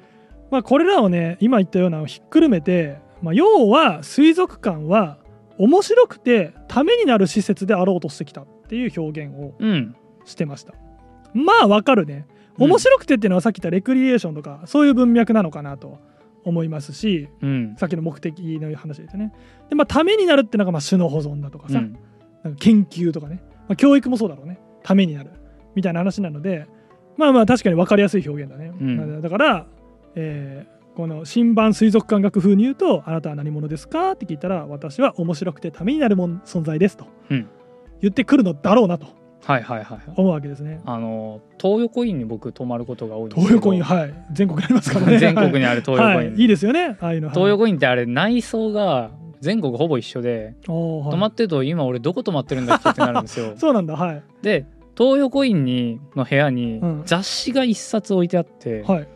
[0.51, 5.17] まあこれらをね今言ったようなのをひっくるめて、まあ、要は水族館は
[5.57, 9.95] 面白くてためになる施設であろうとしてきたっていう表現をうん。
[10.25, 10.73] してました。
[11.33, 12.27] まあわかるね。
[12.57, 15.99] 面白くてっていうのはさっき言ったレクリエーションとかそういう文脈なのかなと
[16.43, 17.75] 思いますしうん。
[17.77, 19.33] さっきの目的の話ですよね。
[19.69, 21.97] でまあためになるっていうのがまあ種の保存だとかさ、うん。
[22.43, 24.59] なんか研究とかね、まあ、教育もそうだろうね。
[24.83, 25.31] ためになる
[25.75, 26.67] みたいな話なので
[27.17, 29.21] まあまあ確かに分かりやすい表現だね、うん。
[29.21, 29.65] だから、
[30.15, 37.45] えーこの新版水族館学風に言うと「あなたは何者ですか?」って聞いたら「私は面白くてためになるもん存在です」と、うん。
[38.01, 39.05] 言ってくるのだろうなと
[39.45, 40.81] はいはいはい思うわけですね。
[40.85, 44.13] あの東横インに僕泊まることが多いんです東横インはい。
[44.31, 45.17] 全国にありますからね。
[45.21, 46.45] 全国にある東横イン、はい、い。
[46.45, 46.97] いですよね。
[46.99, 47.29] ああいうの。
[47.29, 50.73] 東横インってあれ内装が全国ほぼ一緒では
[51.07, 51.11] い。
[51.11, 53.53] 泊まってると今俺どこ泊まってるんだっけってなるんですよ。
[53.57, 53.95] そうなんだ。
[53.95, 54.23] はい。
[54.41, 54.65] で
[54.97, 57.01] 東横インにの部屋にうん。
[57.05, 59.07] 雑誌が一冊置いてあって、はい。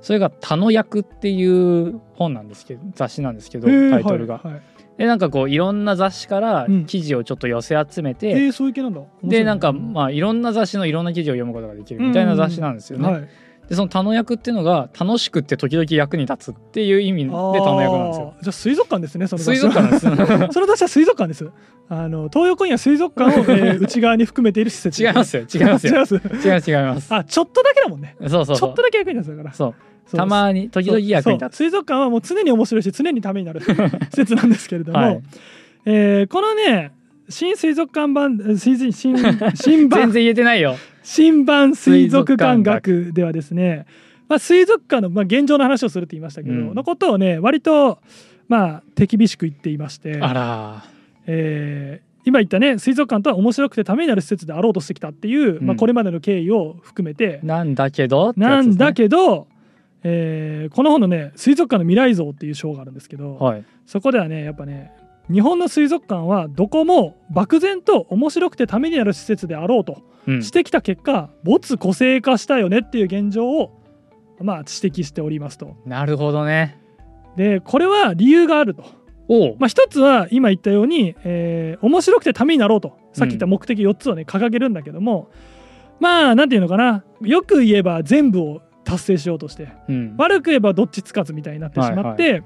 [0.00, 4.34] それが「田野役」っていう本なんですけど雑誌なんですけどタイトルが。
[4.38, 4.62] はいはい
[4.96, 13.08] でなんかこういろんな雑誌からうん記事をちょっと寄せ集めて、えー、そういう系なんでなんかまあいろんな雑誌のいろんな記事を読むことができるみたいな雑誌なんですよね。
[13.10, 13.28] はい。
[13.68, 18.34] でその田野役っていうのが楽しくって時々役に立つっていう意味で田野役なんですよ。
[18.42, 20.06] じゃあ水族館ですねその水族館です。
[20.54, 21.48] その雑誌は水族館です。
[21.88, 25.02] あの東横インは水族館を、 えー内側に含めている施設。
[25.04, 26.14] 違いますよ違います 違いよます？
[26.14, 26.20] 違い
[26.52, 27.14] ます違います。
[27.14, 28.16] あちょっとだけだもんね。
[28.28, 28.82] そうそうちょっと。
[28.82, 29.54] だけ役に立つだから。
[29.54, 29.68] そ
[30.12, 31.56] うたまに時々役に立つ。
[31.56, 33.74] 水族館はもう常に面白いし常にためになる施
[34.12, 35.20] 設なんですけれども、はい
[35.84, 36.92] えーこのね
[37.28, 39.16] 新水族館版新新新
[39.54, 40.00] 新版。
[40.00, 40.76] 全然言えてないよ。
[41.02, 43.86] 新版水族館学ではですね、
[44.28, 46.74] まあ、水族館の、まあ、現状の話をするって言いましたけど、うん。
[46.74, 47.98] のことをね割と
[48.48, 50.84] まあ手厳しく言っていまして、あら。
[51.26, 55.64] えー今言ったね水族館とは面白くてためになる施設であろうとしてきたっていう、うん。
[55.64, 59.46] まあ、これまでの経緯を含めて、なんだけどってやなんだけど、
[60.02, 63.64] えーこの本のね水族館の未来像っていう章があるんですけど、はい。
[63.86, 64.90] そこではねやっぱね
[65.30, 73.80] 日本の水族館はどこも漠然と面白くてためになる施設であろうとうんしてきた結果、没個性化したよねっていう現状を
[74.40, 75.76] まあ指摘しておりますと。
[75.86, 76.78] なるほどね。
[77.36, 78.84] でこれは理由があると。
[79.28, 85.30] おうまあ、一つは今言ったように、えー面白くてためになろうとさっき言った目的4つをね掲げるんだけども
[85.98, 90.14] まあなんていうのかなよく言えば全部を達成しようとしてうん。
[90.16, 92.44] 悪く言えばどっちつかずみたいになってしまって、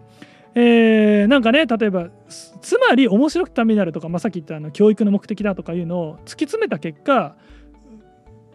[0.55, 7.37] えーなんかね例えばつつまり面白くためになるとか、まあ、さっき言ったあの教育の目的だとかいうのを突き詰めた結果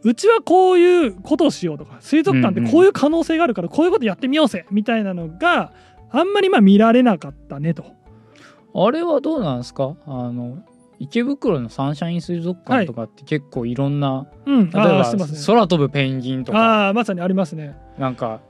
[0.04, 5.74] うちはこういうことをしようとか水族館ってこういう可能性があるからこういうことやってみようぜみたいなのが
[6.12, 7.86] あんまりまあ見られなかったねと。
[8.76, 9.96] あれはどうなんですか？
[10.06, 10.60] あの
[11.00, 15.18] 池袋のサンシャイン水族館とかって結構いろんな、うん、例えばね。
[15.46, 17.76] 空飛ぶペンギンとかああまさにありますね。
[17.98, 18.42] なんか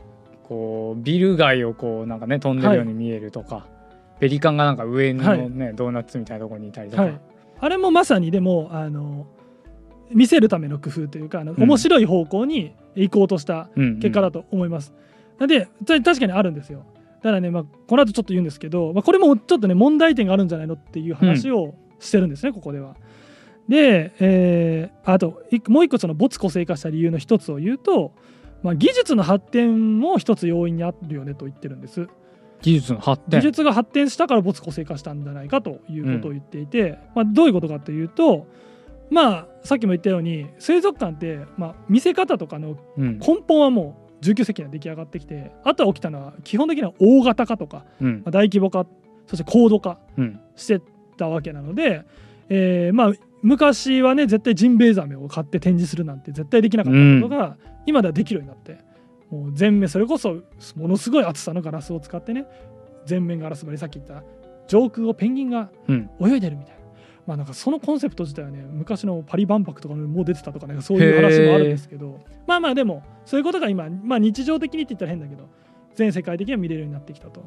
[0.47, 3.65] こうビル街をこうなんかね飛んでるように見えるとか、
[4.19, 7.19] ペリカンがなんか上のね、ドーナツみたいなところにいたりとか、はい、
[7.59, 9.27] あれもまさにでもあの
[10.11, 14.93] 見せるための工夫というかあの、うん面白い方向に行こうとしたうんうん結果だと思います。
[15.39, 16.85] なんでた確かにあるんですよ。
[17.21, 22.95] ただね、まあ、この後ちょっと言うんですけど、まあ、これもちょっとね問題点があるんじゃないのっていう話をしてるんですね、ここでは。
[23.67, 28.11] で、えーあといもう一個その没個性化した理由の一つを言うと、
[28.65, 32.07] まあ、技術の発展も一つ要因にあるよねと言ってるんです。
[32.63, 33.39] 技術の発展。
[33.39, 38.47] 技術が発展したから没個性化したんじゃないかということを言っていて、まあ、どういうことかというと
[39.11, 43.19] まあさっきも言ったように水族館って、まあ、見せ方とかのうん。
[43.19, 48.21] 根本はもう19世紀には出来上がってきてあとは起きたのは基本的には大型化とか、うん。
[48.25, 48.87] まあ大規模化
[49.27, 50.39] そして高度化うん。
[50.55, 50.81] して
[51.17, 52.03] たわけなので、
[52.49, 53.13] えーまあ
[53.45, 58.83] 昔はね絶対ジンベエザメを買って展示するなんて絶対できなかったことが、今ではできるようになって
[59.29, 60.41] もう全面それこそ
[60.75, 62.47] ものすごい厚さのガラスを使ってね
[63.05, 64.23] 全面ガラス張りさっき言った
[64.67, 66.85] 上空をペンギンがうん泳いでるみたいな。
[67.27, 75.49] まあなんかそのコンセプト自体はね昔のパリ万博とかにもう出てたとかねそういう話もあるんですけどまあまあでもそういうことが今、まあ、日常的にって言ったら変だけど
[75.95, 77.45] 全世界的には見れるようになってきたと。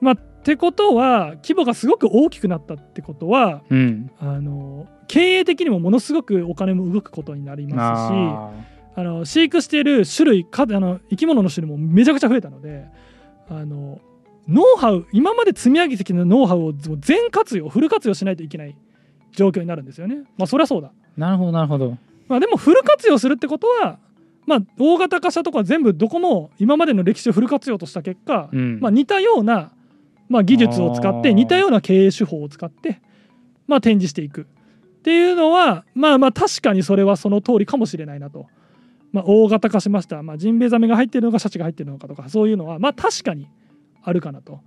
[0.00, 8.12] まあってことは規模がすごく大きくなったってことはうんあの経営的にもものすごくお金も動くことになりますし
[8.96, 12.86] ああの飼育している種類かあの生き物の種類もめちゃくちゃ増えたので
[13.48, 14.00] あの
[14.48, 18.76] ノウハウ今まで積み上げてきたノウハウを全活用フル活用しないといけない
[19.32, 20.24] 状況になるんですよね。
[20.36, 20.90] まあそりゃそうだ。
[21.16, 21.96] ーなるほどなるほど
[22.28, 23.98] まあでもフル活用するってことは
[24.46, 29.72] まあ大型化したとこは全部どこも今までの歴史をフル活用とした結果、うんまあ似たような
[30.30, 33.02] まあ技術を使って似たような経営手法を使って
[33.66, 34.46] まあ展示していく。
[35.00, 38.46] っていうのはまあまあ確かにそれはその通りかもしれないなと。
[39.12, 43.48] まあ、大型化しました、まあ、ジンベエザメが入ってるのかシャチが入ってるのかとかそういうのはまあ確かに
[44.02, 44.60] あるかなと、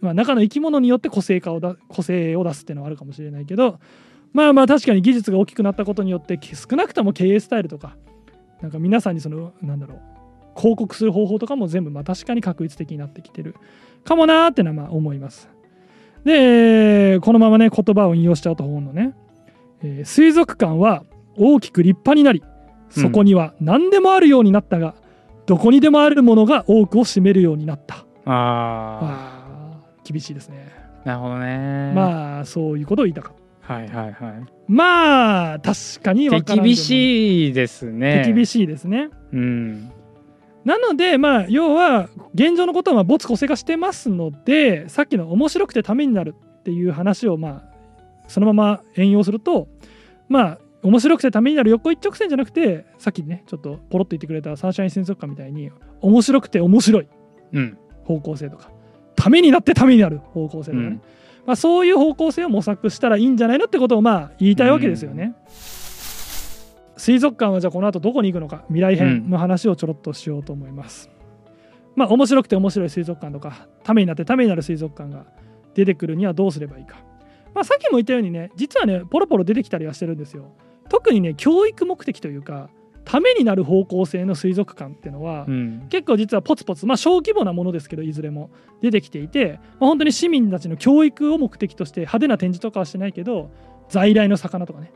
[0.00, 3.80] まあ、中の生き物によって個性化をだ個性を出すっていうのはあるかもしれないけど
[4.32, 7.96] まあまあ確かに技術が大きくなったことによって少なくとも経営スタイルとか
[8.60, 10.00] なんか皆さんにそのなんだろう
[10.56, 13.56] 広告する方法とかも全部まあ確かに確率的になってきてる
[14.04, 15.48] かもなーってのはまあ思います。
[16.24, 19.14] でこのままね言葉を引用しちゃうと本のね、
[19.82, 21.04] えー水族館は
[21.36, 22.42] 大きく立派になり
[22.90, 24.94] そこには何でもあるようになったが、
[25.46, 27.96] どこにでもあるものが多くを占めるようになった。
[27.96, 30.72] ああー厳しいですね。
[31.04, 31.92] ーなるほどね。
[31.94, 34.44] まあそういうことを言いたかっはいはいはい。
[34.68, 38.22] まあ確かに分手厳しいですね。
[38.26, 39.08] 手厳しいですね。
[39.32, 39.90] うん
[40.64, 49.68] なのでまあ要は現状のことはまあ没個性化してますのでさっきの面白くてためになるっていう話をまあそのまま援用すると
[50.28, 57.08] まあ面白くてためになる横一直線じゃなくてさっきねちょっとポロッと言ってくれたサンシャイン水族館みたいに面白くて面白い
[57.52, 57.78] うん。
[58.04, 58.70] 方向性とか
[59.14, 61.02] ためになってためになる方向性とかね、うん。
[61.46, 65.34] まあ、そういう方向性を模索したらいいんじゃないのってことをまあ言いたいわけですよね。
[67.02, 71.10] 水族館はじゃあこの後どこに行くのか未来編の話をちょろっとしようと思います。
[71.96, 75.26] まあ面白くて面白い水族館とかためになってためになる水族館が
[75.74, 76.98] 出てくるにはどうすればいいか。
[77.54, 80.52] まあ、さっきも言ったようにね実はねポロポロ出てきたりはしてるんですよ。
[80.88, 82.70] 特にね教育目的というか
[83.04, 93.50] ためになる方向性の水族館っていうのは、うん結構実はポツポツ、まあ、小規模なものですけどいずれも出てきていて、まあ、本当に市民たちの教育を目的として派手な展示とかはしてないけど
[93.88, 94.92] 在来の魚とかね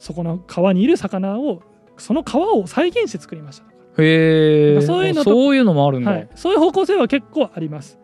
[0.00, 1.62] そこの川にいる魚を
[1.96, 3.64] その川を再現して作りました。
[3.64, 8.00] とか、へえそういうのとそういうのもあるんだ、はい、そういう方向性は結構あります。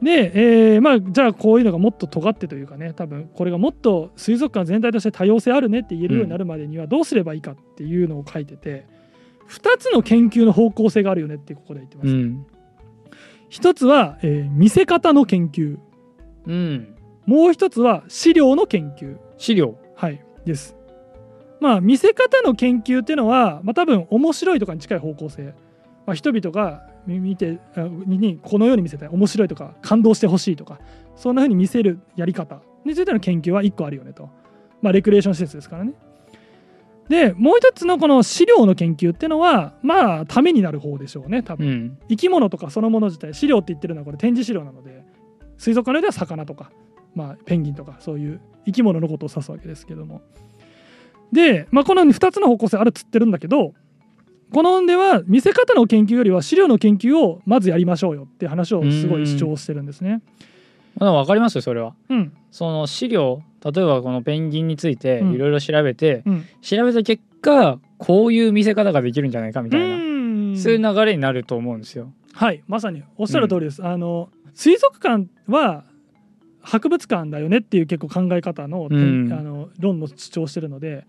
[0.00, 0.32] で、
[0.74, 8.86] えーまあ、じゃあこういうのがもっと尖ってというかね多分これがもっと水族館全体として多様性あるねって言えるようになるまでにはどうすればいいかっていうのを書いてて、
[9.50, 12.08] 2つの研究の方向性があるよねってここで言ってます。
[12.08, 12.46] うん。
[13.48, 15.78] 一つは、えー見せ方の研究。
[16.46, 16.94] うん。
[17.26, 19.18] もう一つは資料の研究。
[19.38, 19.76] 資料。
[19.96, 20.24] はい。
[20.46, 20.76] です
[21.60, 25.54] まあ見せ方の研究っていうのは、まあ、多分面白いとかに近い方向性、
[26.06, 29.08] まあ、人々が見見てあににこのように見せたい。
[29.08, 30.80] 面白いとか感動してほしいとか。
[31.16, 32.62] そんな風に見せるやり方。
[32.84, 34.30] についての研究は1個あるよねと。
[34.80, 35.92] まあレクリエーション施設ですからね。
[37.10, 41.68] でもう一つのこの資料の研究っていうのはまあためになる方でしょうね多分。
[41.68, 41.98] うん。
[42.08, 45.04] 生き物とかそのもの自体資料って言ってるのはこれ展示資料なので
[45.58, 46.70] 水族館のでは魚とか、
[47.14, 50.22] まあ、ペンギンとかそういう生き物のことを指すわけですけども
[51.32, 53.74] で、まあ、この2つの方向性あるっつってるんだけど
[54.52, 60.22] この本では見せ方の研究よりは資料の研究をまずやりましょうよって話をすごい主張してるんですね。
[60.96, 72.12] まあ、分かりますよそれはうんその資料例えばこのペンギンについてうんいろいろ調べて、うん調べた結果こういう見せ方ができるんじゃないかみたいな、うんそういう流れになると思うんですよ。
[72.32, 73.84] はいまさにおっしゃる通りです。
[73.84, 75.84] あの水族館は
[76.62, 81.06] 博物館だよねっていう結構考え方の,、うんあの論の主張してるので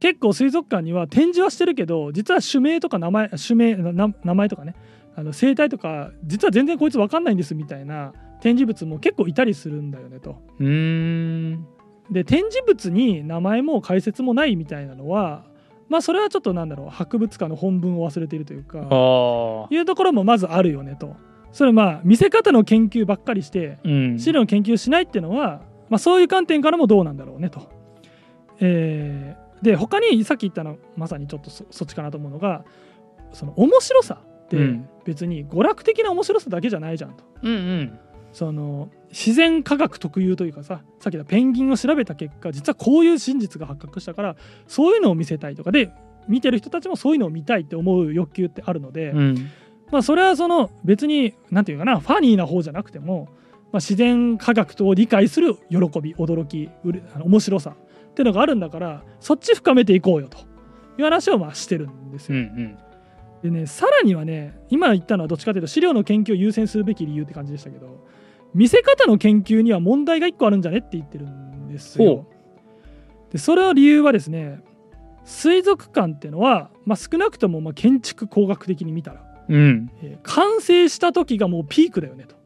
[0.00, 4.74] 結構水族館には展示はしてるけど実は種名とか名前種名な名前とかね
[5.16, 10.36] あの生態とか実は全然こいつ分かんないんですみたいな展示物も結構いたりするんだよねと。
[10.60, 10.66] うー
[11.54, 11.66] ん
[12.10, 15.44] で展示物に名前も解説もないみたいなのは
[15.88, 18.78] まあそれはちょっとなんだろう博物館の本文を忘れているというか。
[19.70, 21.16] いうところもまずあるよねと。
[21.56, 24.18] それまあ見せ方の研究ばっかりしてうん。
[24.18, 27.70] 資料の研究しないっていうのは、まあ、そういう観点からもどうなんだろうねと。
[28.60, 32.66] えーで他にさっき言ったのまさにちょっとそそっちかなと思うのが
[33.32, 34.88] その面白さってうん。
[35.06, 37.24] 別に娯楽的な面白さだけじゃないじゃんと。
[37.42, 37.98] うんうん。
[38.34, 44.36] その自然科学特有というかささっき言ったペンギンを調べた結果実はこういう真実が発覚したから
[44.68, 45.72] そういうのを見せたいとか。
[45.72, 45.90] で
[46.28, 49.50] 見てる人たちもそういうのを見たいって思う欲求ってあるので、うん
[49.90, 53.28] まあそれはその別に何て言うかなファニーな方じゃなくても、
[53.72, 56.70] まあ、自然科学とを理解する喜び驚き
[57.22, 57.76] 面白さ
[58.10, 60.38] っていうのがあるんだからそっち深めていこうよと
[60.98, 62.68] いう話をまあしてるんですうんうよ。
[62.68, 62.78] ん
[63.42, 68.04] でねさらにはね今言ったのはどっちかというと資料の研究を優先するべき理由って感じでしたけど
[68.54, 72.26] 見せ方の研究には問題が1個あるんじゃねって言ってるんですよほ。
[73.30, 74.60] でそれの理由はですね
[75.24, 79.90] 水族館っていうのは、まあ、少なくともまあ建築工学的に見たらうん。
[80.02, 82.36] えー完成した時がもうピークだよねと。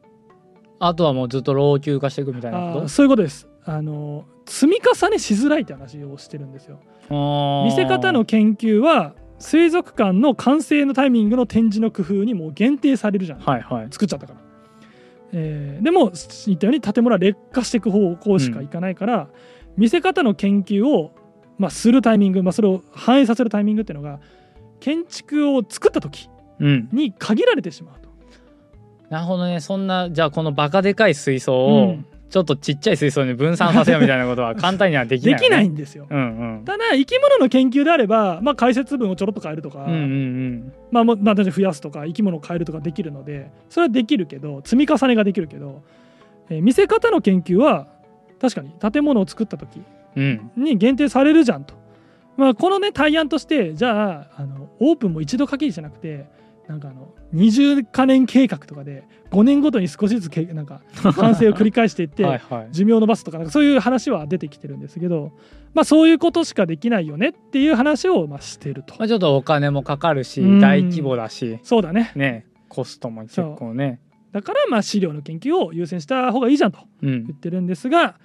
[0.79, 3.47] あとはもうずっと老朽化していくみたいなこあーそういうことです。
[3.63, 6.79] あの積み重ねしづらいって話をしてるんですよ。
[7.07, 13.87] と見せ方の研究は水族館の完成のタイミングの展示の工夫にもう限定されるじゃん、はいはい。
[13.91, 14.39] 作っちゃったから、
[15.33, 16.11] えーでも
[16.45, 19.27] 言ったように建物は劣化していく方向しかいかないから、
[19.77, 21.11] 見せ方の研究を、
[21.57, 24.19] まあ、するタイミング、まあ、それを反映させるタイミングっていうのが
[24.79, 26.40] 建築を作った時うん
[26.91, 28.09] に限られてしまうと。
[29.09, 29.59] なるほどね。
[29.59, 32.05] そんなじゃあこのバカでかい水槽うをん。
[32.29, 36.07] ちょっとちっちゃい水槽に分散させようみたいなことは簡単にはできないよね、できないんですよ。
[36.09, 36.63] うんうん。
[36.63, 45.83] ただ生き物の研究であれば、まあ、解説文をちょろっと変えるとか、うんうんまあ、も増やすとか生き物を変えるとかできるのでそれはできるけど積み重ねができるけど、
[46.49, 47.87] えー見せ方の研究は
[48.39, 49.81] 確かに建物を作った時
[50.15, 50.63] うんうん。
[50.63, 51.75] に限定されるじゃんと。
[52.37, 56.27] まあ、このね対案としてじゃああのオープンも一度限りじゃなくて
[56.71, 60.81] なんかあの20カ年計画とかで5年ごとに少しずつけなんか
[61.15, 62.41] 完成を繰り返していって
[62.71, 65.33] 寿命を伸ばすとかなんかそういう話は出てきてるんですけど、
[65.73, 68.95] まあ、そういうことしかできないよねっていう話をまあしてると。
[68.97, 70.59] まあ、ちょっとお金もかかるしうん。
[70.61, 71.59] 大規模だし。
[71.63, 72.13] そうだね。
[72.15, 72.45] ね。
[72.69, 73.99] コストも結構ね。
[74.31, 77.25] だからまあ飼料の研究を優先した方がいいじゃんとうん。
[77.25, 78.15] 言ってるんですが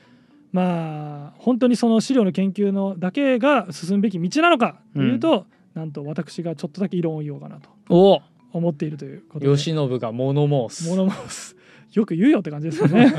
[0.53, 7.69] まあ本当にその飼料の研究のだけが進むべき道なのかというと、なんと私がちょっとだけ異論を言おうかなと。
[7.91, 8.21] お
[8.53, 9.47] 思っているということで。
[9.47, 11.57] 慶喜が物申す物申す
[11.93, 13.15] よく言うよって感じですよね。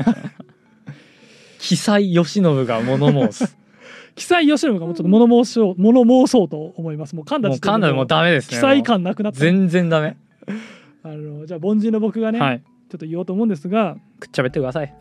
[1.58, 3.58] 奇才慶喜が物申す
[4.18, 7.14] 記載吉野がもうちょっと物申そう物申そうと思います。
[7.14, 8.56] もう噛んだもう時点噛んだらもうダメですね。
[8.56, 9.36] 記載も感なくなった。
[9.36, 10.16] う全然ダメ。
[11.04, 12.62] あのじゃあ凡人の僕がね、はい。
[12.90, 13.96] ちょっと言おうと思うんですが。
[14.18, 14.92] くっちゃべってください。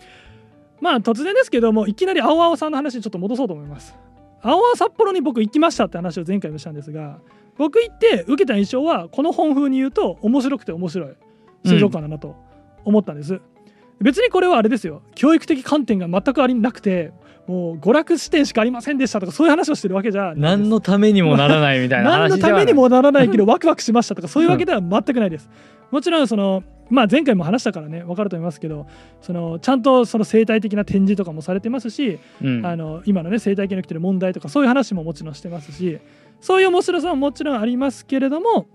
[0.80, 3.96] まあ突然ですけどもいきなり青々さんの話にちょっと戻そうと思います。
[4.44, 7.18] 青々札幌に僕行きましたって話を前回もしたんですが
[7.58, 11.10] 僕行って受けた印象はこの本風に言うと面白くて面白い。
[11.66, 12.36] 水族館だなと
[12.86, 13.42] 思ったんです、
[14.00, 15.02] 別にこれはあれですよ。
[15.16, 17.12] 教育的観点が全くありなくて
[17.48, 25.50] もう娯楽視点しかありませんでしたとかそういう話をしてるわけじゃ何のためにもならないみたいな何の話ではないためにもならないけどワクワクしましたとか そういうわけでは全くないです。
[25.90, 28.86] もちろんそのまあ前回も話したからね分かると思いますけど
[29.22, 32.66] そのちゃんとその生態的な展示とかもされてますし、うん。
[32.66, 36.00] あの今のね生態系の来てる問題とかそういう話ももちろんしてますし
[36.40, 38.68] そういう面白さももちろんありますけれども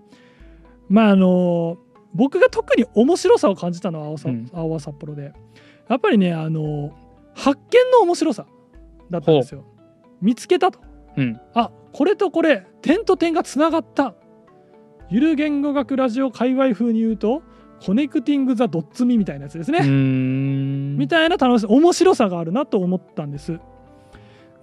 [0.89, 1.77] まああの
[2.13, 4.49] 僕が特に面白さを感じたのは青さ、うん。
[4.53, 5.33] 青は札幌で。
[5.89, 6.91] やっぱりねあの
[7.33, 8.45] 発見の面白さ
[9.09, 9.65] だったんですよ。
[10.21, 10.79] 見つけたと。
[11.17, 11.39] うん。
[11.53, 14.13] あこれとこれ点と点がつながった。
[15.09, 17.43] ゆる言語学ラジオ界隈風に言うと
[17.83, 23.59] コネクティング・ザ・ドッツミみたいなやつですね、みたいな楽し面白さがあるなと思ったんです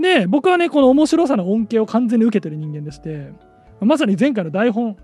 [0.00, 3.32] で僕はねこの面白さの恩恵を完全に受けてる人間でして
[3.80, 4.96] まさに前回の台本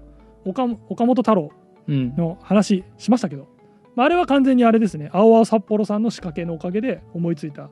[0.44, 1.50] 岡岡本太郎
[1.88, 2.16] うん。
[2.16, 3.46] の話しましたけど、
[3.94, 7.70] まあ、あれは完全にあれですね青々札幌さんの仕掛けのおかげで思いついた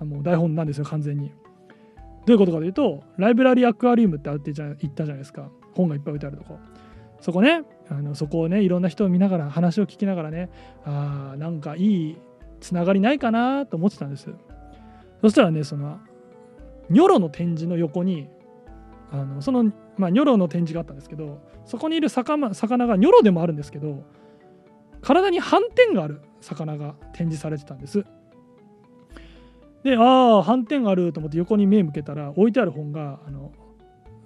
[0.00, 1.32] あの台本なんですよ完全に。
[2.26, 5.48] どういうことかというとライブラリーアクアリウムってあってじゃ言ったじゃないですか。
[5.74, 6.58] 本がいっぱい置いてあるとこ。
[7.20, 10.50] そこねあのそこをねいろんな人を見ながら話を聞きながらね
[10.84, 12.16] あーなんかいい
[12.60, 14.28] つながりないかなと思ってたんです。
[15.22, 15.98] そしたらねその
[16.90, 18.28] ニョロの展示の横に
[19.10, 24.04] あのその、まあ、ニョロの展示があったんですけどそこにいる魚魚がニョロでもあるんですけど
[25.00, 28.04] 体に斑点がある魚が展示されてたんです。
[29.84, 33.52] でああ斑点があると思って横に目向けたら置いてある本があの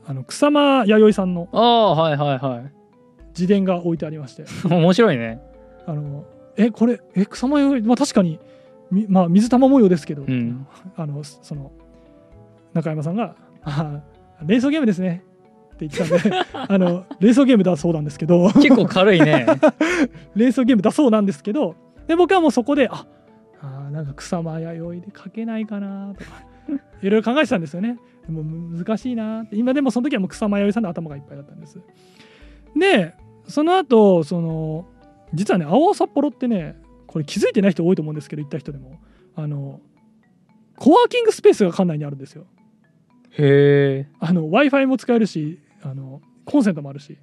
[0.06, 2.72] あの草間彌生さんのああはいはいはい。
[3.28, 4.44] 自伝が置いてありまして。
[4.68, 5.40] 面白いね。
[5.86, 6.24] あの
[6.56, 8.38] えこれえ草間彌生まあ確かに
[8.90, 10.66] みまあ水玉模様ですけど、うん。
[10.96, 11.72] あのその
[12.74, 14.00] 中山さんが「あ
[14.40, 15.22] あ連想ゲームですね」
[15.74, 18.50] って言ってたんであの連想ゲームだそうなんですけど。
[18.54, 19.46] 結構軽いね。
[20.36, 21.74] 連想ゲームだそうなんですけど
[22.06, 23.06] で僕はもうそこであ
[23.62, 26.30] あーなんか草間弥生で書けないかなとか
[27.02, 27.98] いろいろ考えてたんですよね。
[28.26, 29.42] でも難しいな。
[29.42, 31.80] って今でもその時はもう草間彌生さんの頭がいっぱいだったんです。
[32.78, 33.14] で
[33.46, 34.86] その後その
[35.32, 38.98] 実はね青札幌ってねこれ気づいてない人多いと思うんですけど行った人でも。
[39.36, 39.80] あの
[40.76, 42.46] コワーキングスペースが館内にあるんですよ
[43.38, 47.16] へえあの w i f i も使えるしあのコンセントもあるし。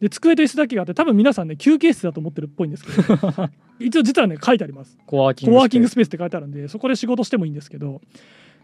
[0.00, 3.50] で机と椅子だけがあって多分皆さんね休憩室だと思ってるっぽいんですけど。
[3.80, 4.98] 一応実はね書いてあります。
[5.06, 8.02] コワーキングコワーキングススペースって書いてあるんでそこで仕事してもいいんですけど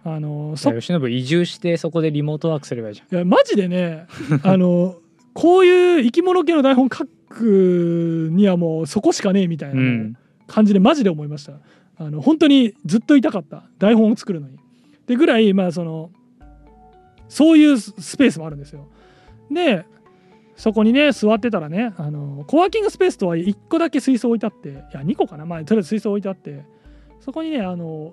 [0.05, 3.14] あのそ吉信移住してそこでリモートワークすればいいじゃん。
[3.14, 4.07] いやマジでね
[4.43, 4.97] あの
[5.32, 10.16] こういう生き物系の台本書くにはもうそこしかねえみたいなうん。
[10.51, 11.53] 感じでマジで思いました。
[11.97, 13.62] あの本当にずっといたかった。
[13.78, 14.59] 台本を作るのに。
[15.07, 16.11] でぐらいまあその
[17.31, 18.87] そういうスペースもあるんですよ。
[19.51, 19.87] で
[20.57, 26.66] そこにね座ってたらねあのコワーキングスペースとは1個だけ水槽置いてあっていや2個かなまあとりあえず水槽置いてあって
[27.20, 28.12] そこにねあの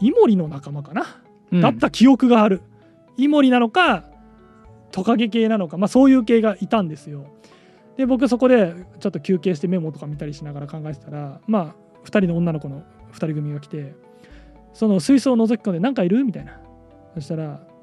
[0.00, 1.60] イモリの仲間かなうん。
[1.60, 2.62] だった記憶がある、
[3.16, 4.04] イモリなのか
[4.90, 7.26] トカゲ系なのか、まあ、そういう系がいたんですよ。
[7.96, 12.82] で僕そこでちょっと休憩してメモとか見たりしながら考えてたらまあ2人の女の子の
[13.12, 13.94] 2人組が来て
[14.74, 16.60] その水槽を覗き込んで「何かいる?」みたいな。
[17.14, 17.66] そしたら「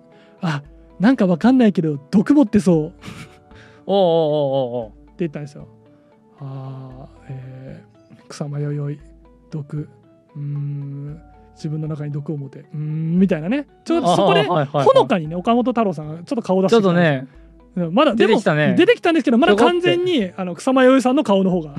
[0.43, 0.61] あ
[0.99, 2.95] なんかわかんないけど毒持ってそう」って
[3.85, 4.91] おうおうおうおう。
[5.17, 5.67] 言ったんですよ。
[6.39, 9.01] あーえー草間弥生
[9.51, 9.89] 毒。
[10.35, 11.21] うーん
[11.55, 12.59] 自分の中に毒を持て。
[12.59, 13.67] うーんみたいなね。
[13.85, 14.57] ちょうどそこでほ
[14.93, 17.27] のかにね岡本太郎さんがちょっと顔出してちょっとね。
[17.75, 18.75] うんまだ出てきたね。
[18.77, 21.75] 出てきたんですけどまだ完全にあの草間彌生さんの顔の方が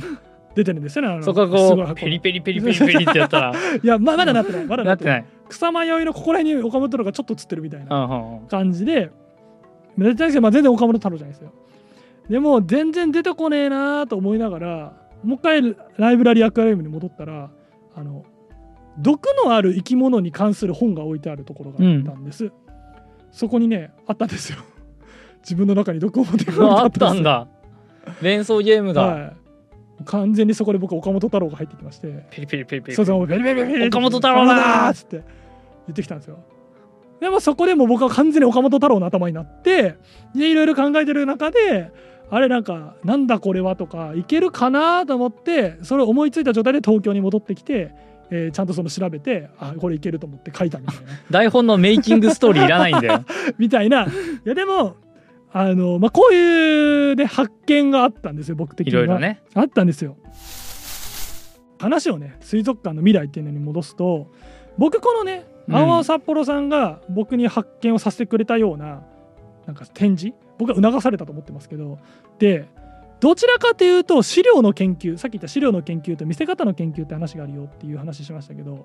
[0.55, 3.53] 出てるんですよねあのそこがこうペリペリペリペリペリってやったら。
[3.83, 4.65] いやままだなってない。
[4.67, 5.25] まだなってない。
[5.49, 8.47] 草間彌生のここら辺に岡本太郎がちょっと映ってるみたいなうんうんうん。
[8.47, 9.11] 感じで。
[9.97, 11.53] 目立ちないまあ、全然岡本太郎じゃないですよ。
[12.29, 14.93] でも全然出てこねえなと思いながら
[15.23, 17.51] もう一回ライブラリーアクアリウムに戻ったら
[17.95, 18.25] あの
[18.99, 22.51] 毒のある生き物に関する本が置いてあるところがあったんです、
[23.31, 24.59] そこにねあったんですよ。
[25.41, 27.49] 自分の中に毒を持ってくるあったんだ。
[28.23, 29.37] 連想ゲームが、はい
[30.05, 32.97] 完全にそこで僕岡本太郎が入ってきましてペリペリペリペリ。
[32.97, 35.17] そうそうベリベリベリ岡本太郎だっつって
[35.87, 36.39] 言ってきたんですよ
[37.21, 39.97] でもそこでもう僕は完全に岡本太郎の頭になって
[40.35, 41.91] でいろいろ考えてる中で
[42.31, 47.95] あれなんかなんだこれはとかいけるかなと思ってそれを思いついた状態で東京に戻ってきて、
[48.31, 51.03] えーちゃんとその調べてあこれいけると思って書いたみたいな。
[51.31, 53.25] 台本のメイキングストーリーいらないんだよ。
[53.59, 54.05] みたいな。
[54.05, 54.09] い
[54.45, 54.97] やでも
[55.57, 59.03] あの、まあ、こういう、ね、発見があったんですよ僕的いには。
[59.03, 59.41] ろいろね。
[59.55, 60.17] あったんですよ。
[61.79, 64.33] 話をね水族館の未来っていうのに戻すと
[64.79, 65.77] 僕このねうん。
[65.77, 69.03] 青々札幌さんが僕に発見をさせてくれたような
[69.67, 71.99] なんか展示僕は促されたと思ってますけど
[72.41, 72.69] で
[73.21, 78.85] どちらかというと資料の研究さっき言った資料の研究と見せ方の研究って話があるよっていう話しましたけど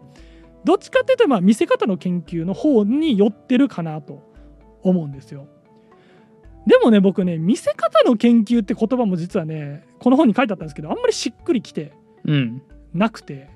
[0.63, 4.21] どっちかっていうとまあ見せ方の研究の方に寄ってるかなと
[4.83, 5.47] 思うんですよ。
[6.67, 11.93] でもね僕ね見せ方の研究って言葉も実はねこの本に書いてあったんですけどあんまりしっくりきて
[12.25, 12.61] うん。
[12.93, 13.49] なくて。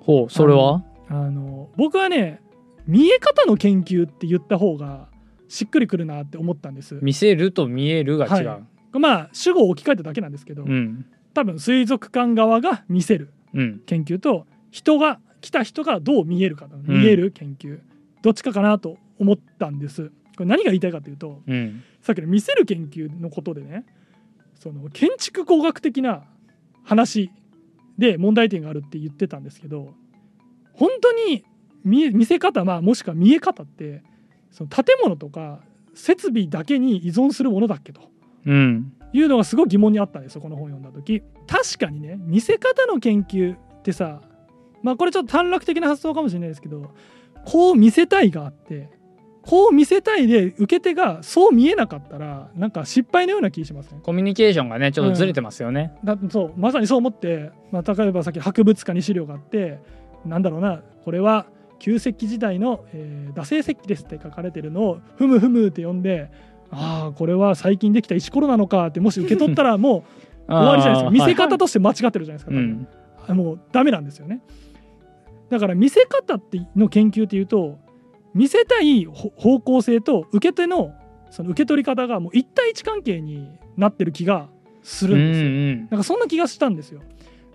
[0.00, 0.82] ほうそれは？
[1.08, 2.40] あの僕はね
[2.86, 5.08] 見え方の研究って言った方が
[5.48, 6.98] しっくりくるなって思ったんです。
[7.02, 8.60] 見せると見えるが違う、は
[8.92, 11.06] まあ主語を置き換えただけなんですけど、うん。
[11.34, 13.80] 多分水族館側が見せるうん。
[13.86, 16.70] 研究と人が来た人がどう見えるかん。
[16.86, 17.80] 見える研究、
[18.22, 20.10] どっちかかなと思ったんです。
[20.40, 21.82] これ何が言いたいかというとうん。
[22.00, 23.84] さっきの見せる研究のことでね
[24.54, 26.22] その建築工学的な
[26.82, 27.30] 話
[27.98, 29.92] で問題点があるって言ってたんですけど
[30.72, 31.44] 本当に
[31.84, 34.02] 見せ方、まあ、もしくは見え方って
[34.50, 35.60] その建物とか
[35.94, 38.00] 設備だけに依存するものだっけと。
[38.46, 38.92] うん。
[39.12, 41.22] いうのがすごい疑問にあったんですよこの本読んだ時。
[41.46, 44.22] 確かにね見せ方の研究ってさ
[44.82, 46.94] まあこれちょっと短絡的な発想かもしれないですけど
[47.44, 48.88] こう見せたいがあって
[49.42, 59.78] こう見せたいで受け手がそう見えなかったらなんか失敗のような気しますねコミュニケーションがねちょっとずれてますよね、だそうまさにそう思って、まあ、例えばさっき博物館に資料があって
[60.24, 61.46] なんだろうなこれは
[61.78, 66.30] 旧石器時代の、えー、惰性石器ですって書かれてるのをふむふむって読んで
[66.70, 70.02] ああこれは最近できた石ころなのかってもし受け取ったらもう
[70.52, 72.88] 終わりじゃないですか見せ方として間違ってるじゃないですか、多分。
[73.28, 73.36] うん。
[73.36, 74.40] もうダメなんですよね。
[75.48, 77.78] だから見せ方っての研究っていうと
[78.34, 80.94] 見せたいほ方向性と受け手の
[81.30, 84.48] その受け取り方がもう一対一関係になってる気が
[84.82, 87.00] するんですよ、うんなんかそんな気がしたんですよ。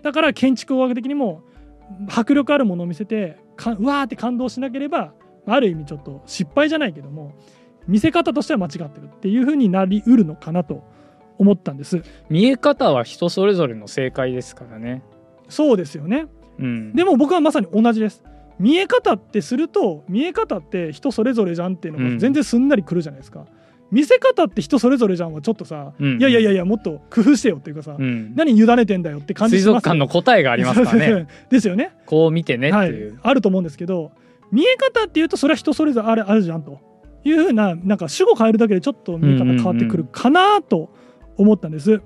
[0.02, 1.42] だから建築工学的にも
[2.08, 5.12] 迫力あるものを見せてかうわーって感動しなければ
[5.46, 7.32] ある意味ちょっと失敗じゃないけども
[7.86, 10.82] 見せ方としては間違ってるっていう風になりうるのかなと
[11.38, 12.02] 思ったんです。
[12.30, 15.02] 見え方は人それぞれの正解ですからね、
[15.48, 16.26] そうですよね。
[16.58, 18.24] うん、でも僕はまさに同じです
[18.58, 23.46] 見え方ってすると見え方って人それぞれじゃんっていうのが全然すんなりくるじゃないですか、
[23.90, 26.18] 見せ方って人それぞれじゃんはちょっとさ、うん。
[26.18, 31.28] いやいやいやいやもっと工夫してよっていうかさ、うん、何委ねてんだよって感じ水します族館の答えがありますからね。
[31.50, 31.92] ですよね。
[32.06, 32.88] こう見てねってはい。
[32.90, 34.12] いう、、あると思うんですけど
[34.50, 36.80] 見え方っていうとそれは人それぞれあるあるじゃんと
[37.24, 40.90] いうふうななんか主語変えるだけでちょっと見え方変わってくるかなと
[41.36, 42.00] 思ったんです。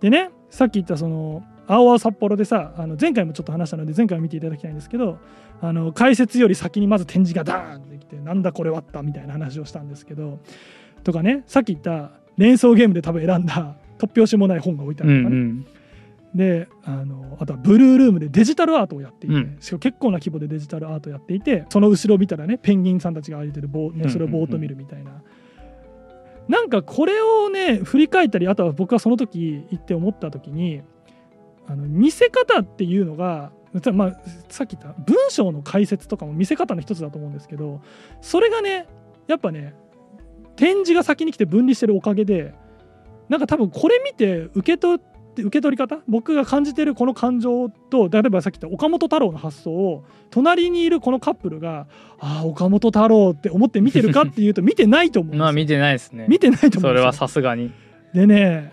[0.00, 5.18] でねさっき言ったその青々札幌でさあの前回もちょっと話したので前回も見ていただきたいんですけど
[5.60, 10.40] あの解説より先にまず展示がダーンってきてなんだこれはったみたいな話をしたんですけど
[11.04, 15.66] とかねさっき言った連想ゲームで多分選んだ突拍子もない本が置いてあうるとかね、んうん。
[16.34, 19.58] であのあとはブルールームでデジタルアートをやっていて、うん。
[19.58, 25.22] 結構な規模でデジタルアートをやっていてその後ろを見たらねペンギンさんたちが歩いてる棒、ね、それをぼーっと見るみたいな、
[26.48, 30.82] なんかこれをね振り返ったりあとは僕はその時行って思った時に
[31.70, 33.52] あの見せ方っていうのが
[33.92, 34.16] まあ、
[34.48, 37.80] さっき言った文章の解説とかも見せ方の一つだと思うんですけど
[38.20, 38.88] それがね
[39.28, 39.74] やっぱね
[40.56, 42.52] 展示が先に来て分離してるおかげで
[43.28, 51.86] なんか多分これ見て受け取って受け取り方僕が感じてるこの感情と例えばさっき言った岡本太郎の発想を隣にいるこのカップルが
[52.18, 55.44] ああ岡本太郎って思って見てるかっていうと見てないと思うんですよ。
[55.46, 56.26] まあ見てないですね。
[56.28, 57.70] 見てないと思うそれはさすがに。
[58.12, 58.72] でね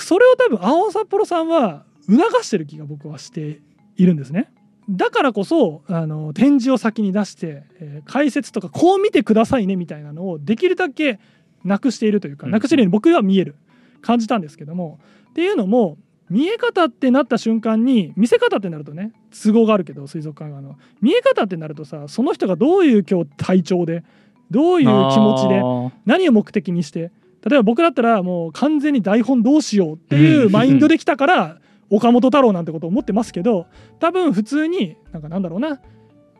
[0.00, 3.60] それを多分青札幌さんは促してる気が僕はして
[3.96, 4.50] いるんですね。
[4.88, 11.18] だからこそあの展示を先に出して、えー解説とかこう見てくださいねみたいなのをできるだけ
[11.64, 12.52] なくしているというかうん。
[12.52, 13.56] なくしているように僕は見える
[14.00, 15.00] 感じたんですけども
[15.30, 15.98] っていうのも
[16.30, 20.76] 見え方ってなった瞬間に見せ方ってなるとね都合があるけど水族館側の。
[21.00, 24.04] 見え方ってなるとさその人がどういう今日体調で
[24.50, 25.62] どういう気持ちで
[26.04, 27.10] 何を目的にして
[27.48, 31.58] 例えば僕だったらもう完全に台本どうしようっていうマインドできたから
[31.90, 33.66] 岡本太郎なんてことを思ってますけど
[34.00, 35.80] 多分普通になんかなんだろうな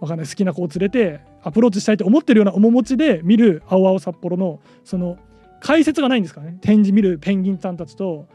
[0.01, 5.17] わかんない好きな子を連れてアプローチしたいと思ってるような面持ちで見る青々札幌のその
[5.61, 6.59] 解説がないんですかね。
[6.61, 8.27] 展示見るペンギンちゃんたちと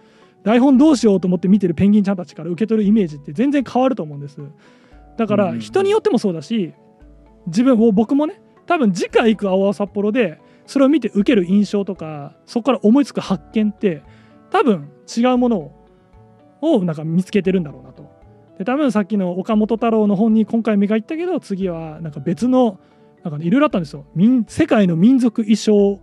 [0.43, 4.37] 台本どうしようと思って見てるペンギンちゃんたちから受け取るイメージって全然変わると思うんです。
[5.17, 6.73] だから人によってもそうだし
[7.47, 10.39] 自分を僕もね多分次回行く青々札幌で
[10.71, 14.03] それを見て受ける印象とかそこから思いつく発見って
[14.51, 15.81] 多分違うものを
[16.61, 18.09] をなんか見つけてるんだろうなと。
[18.57, 22.79] で多分さっきの岡本太郎の本に今回目がいったけど次はなんか別の
[23.21, 24.05] なんかねいろいろあったんですよ。
[24.15, 25.99] 民世界の民族衣装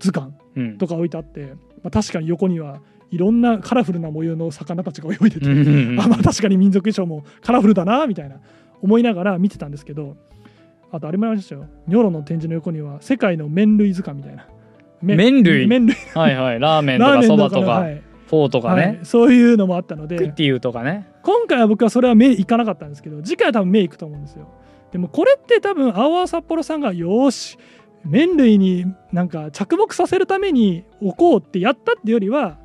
[0.00, 0.78] 図鑑うん。
[0.78, 2.80] とか置いてあって、まあ、確かに横には
[3.12, 6.00] いろんなカラフルな模様の魚たちが泳いでて、うんうんうん。
[6.02, 8.40] あまあ確かに民族衣装もカラフルだなみたいな
[8.80, 10.16] 思いながら見てたんですけど
[10.92, 11.66] あとあれもありましたよ。
[11.86, 14.46] ニョロの展示の横には世界の麺類図鑑みたいな。
[15.00, 15.66] め麺類？
[15.66, 15.96] 麺類。
[16.14, 16.60] はいはい。
[16.60, 17.86] ラーメンとかそばとか
[18.26, 18.76] フォーとかはい。
[18.92, 20.16] ねそういうのもあったので。
[20.16, 21.08] クッティウとかね。
[21.22, 24.48] 今回は僕はそれは目いかなかったんですけど次回は多分目いくと思うんですよ。
[24.92, 27.58] でもこれって多分青々札幌さんがよーし
[28.04, 32.58] 麺類になんか着目させるために置こうってやったってよりは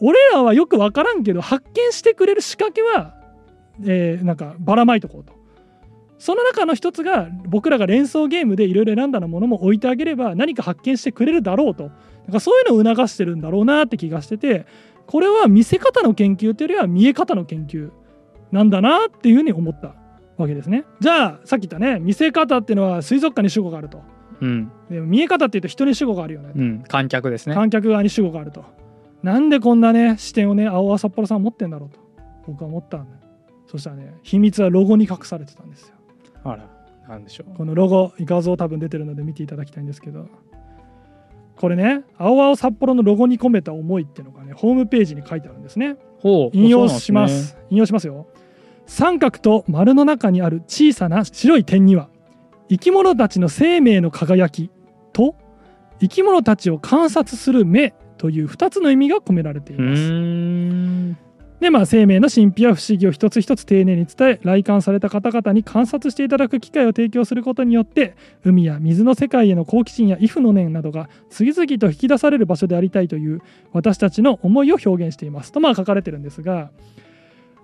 [0.00, 3.14] 俺らはよく分からんけど発見してくれる仕掛けは、
[3.84, 5.32] えーなんかばらまいとこうと
[6.22, 11.90] その中の一つが僕らが連想ゲームでいろいろ選んだものも置いてあげれば何か発見してくれるだろうと。
[12.26, 14.64] なんかそういうのを促してるんだろうなって気がしてて
[15.08, 17.90] これは見せ方の研究というよりは見え方の研究
[18.52, 19.96] なんだなっていうふうに思った
[20.36, 20.84] わけですね。
[21.00, 24.00] じゃあさっき言ったね見せ方っていうのは水族館に主語があると。
[24.40, 24.70] うん。
[24.88, 26.52] でも見え方っていうと人に主語があるよね。
[26.54, 27.56] うん観客ですね。
[27.56, 28.64] 観客側に主語があると。
[29.24, 31.98] なんでこんなね視点をね青々札幌さん持ってんだろうと
[32.46, 33.16] 僕は思ったんだ
[33.66, 35.94] そしたらね秘密はロゴに隠されてたんですよ
[36.44, 36.68] あら
[37.08, 37.56] なんでしょう。
[37.56, 40.26] このロゴ画像多分出てるので見ていただきたいんですけど。
[41.54, 45.96] これね青々札幌のロゴに込めた思いっていうのがねホームページに書いてあるんですね。
[46.18, 47.56] ほう引用します。
[47.70, 48.26] 引用しますよ。
[48.86, 52.08] 三角と丸の中にある小さな白い点には
[52.68, 54.70] 生き物たちの生命の輝き
[55.12, 55.36] と
[56.00, 61.31] 生き物たちを観察する目という2つの意味が込められていうます。
[61.62, 73.42] でまあ生命の神秘や不思議を一つ一つ丁寧に伝え来館された方々に観察していただく機会を提供することによって海や水の世界への好奇心や畏怖の念などが次々と引き出される場所でありたいという
[73.72, 75.52] 私たちの思いを表現しています。
[75.52, 76.72] とまあ書かれてるんですが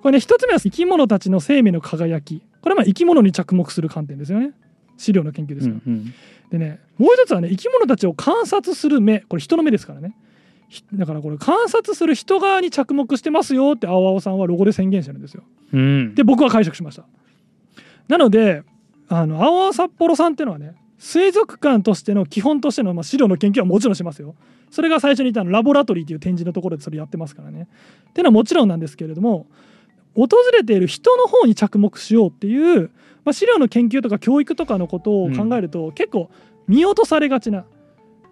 [0.00, 2.40] これね一つ目は生き物たちの生命の輝き。
[2.62, 4.52] これはまあ生き物に着目する観点ですよね。
[4.96, 6.14] 資料の研究ですが、うんうん。
[6.52, 9.22] でねもう一つはね生き物たちを観察する目。
[9.22, 10.14] これ人の目ですからね。
[10.14, 10.27] ひ
[10.92, 15.42] だからこれ観察する人側に着目してますよって青々さんはロゴで宣言してるんですよ。
[15.72, 16.14] うん。
[16.14, 17.04] で僕は解釈しました。
[18.08, 18.62] なので
[19.08, 24.34] あの青々札幌さんっていうのはね水族館としての基本としての、まあ、資料の研究はもちろんしますよ。
[24.70, 27.68] それが最初に言ったあのラボラトリーっていう展示のところでそれやってますからね。
[28.10, 29.46] っていうのはもちろんなんですけれども
[30.14, 32.90] 訪れている人の方に着目しようっていう、
[33.24, 36.28] まあ、資料の研究とか教育とかのことを考えると、結構
[36.66, 37.64] 見落とされがちな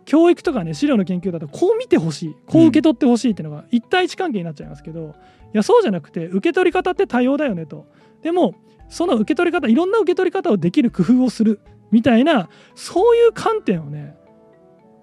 [0.07, 5.15] 教育とかね資料の研究だとこう見てほしいこう受け取ってほしいっていうのが一対一関係になっちゃいますけど
[5.53, 7.87] いやそうじゃなくて受け取り方って多様だよねと。
[8.23, 8.55] でも
[8.89, 14.17] その受け取り方いろんな受け取り方をできる工夫をするみたいなそういう観点をね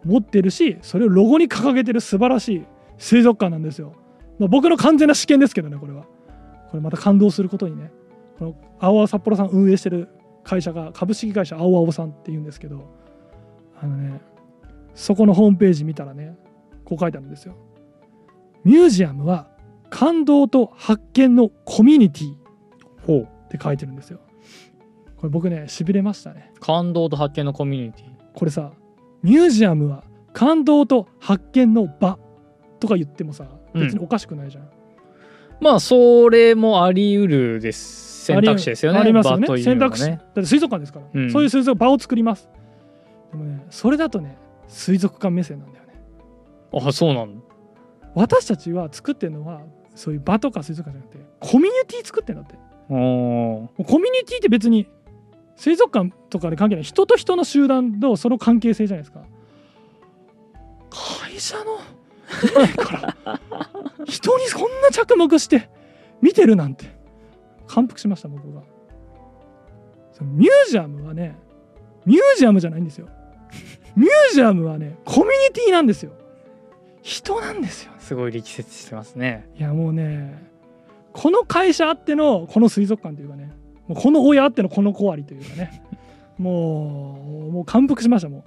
[0.06, 2.66] 持ってるしそれをロゴに掲げてる素晴らしい
[2.98, 3.94] 水族館なんですよ、
[4.40, 6.06] まあ、僕の完全な試験ですけどねこれは。
[6.72, 7.92] これまた感動することにね。
[8.40, 10.08] この青々札幌さん運営してる
[10.44, 12.90] 会社が株式会社青々さんっていうんですけど
[13.80, 14.22] あのね
[14.94, 16.38] そこのホームページ見たらね
[16.86, 17.56] こう書いてあるんですよ。
[18.64, 19.48] ミュージアムは
[19.90, 22.36] 感動と発見のコミュニティ
[23.06, 23.22] ほう。
[23.22, 24.20] って書いてるんですよ。
[25.18, 26.52] これ僕ねしびれましたね。
[26.60, 28.06] 感動と発見のコミュニティ。
[28.34, 28.72] これさ
[29.22, 32.18] ミュージアムは感動と発見の場
[32.80, 34.70] とか言ってもさ別におかしくないじゃん、
[35.62, 38.26] まあそれもあり得るです。
[38.26, 39.00] 選択肢ですよね。
[39.00, 39.42] ありますよね。
[39.42, 41.32] 場という選択肢、だって水族館ですから、うん。
[41.32, 42.50] そういう水族場を作ります。
[43.32, 44.38] でもねそれだとね
[44.68, 45.94] 水族館目線なんだよね。
[46.74, 47.42] あそうなんだ。
[48.16, 49.62] 私たちは作ってるのは
[49.96, 52.58] そういう場とか水族館じゃなくてコミュニティ作ってるんだって。
[52.88, 54.88] コミュニティって別に
[55.56, 59.24] 水族館とかで関係ない人と人の集団のその関係性じゃないですか。
[61.22, 61.78] 会社の？
[62.84, 63.40] から。
[64.06, 65.70] 人にそんな着目して
[66.22, 66.86] 見てるなんて。
[67.68, 68.62] 感服しました僕が。
[70.22, 71.36] ミュージアムはね
[72.06, 73.10] ミュージアムじゃないんですよ
[73.96, 76.12] ミュージアムはねコミュニティなんですよ。
[77.02, 77.92] 人なんですよ。
[78.00, 79.50] すごい力説してますね。
[79.58, 80.42] いやもうね
[81.12, 83.52] この会社あってのこの水族館というかね
[83.88, 85.84] もうこの親あってのこの子ありというかね
[86.40, 88.44] もうもう感服しましたもう。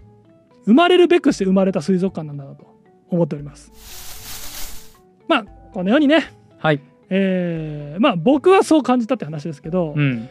[0.66, 2.66] 生まれるべくして生まれた水族館なんだなと
[3.08, 4.98] 思っております。
[5.28, 6.80] まあこのようにねはい。
[7.08, 10.28] えーまあ僕はそう感じたって話ですけど、うん。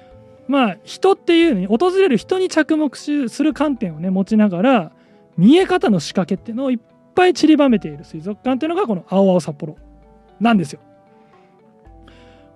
[0.48, 4.92] まあ人っていうのに訪れる人に着目しする観点をね持ちながら
[5.38, 6.80] 見え方の仕掛けっていうのをいっ
[7.14, 9.78] ぱい散りばめている水族館っていうのがこの青々札幌
[10.40, 10.80] なんですよ。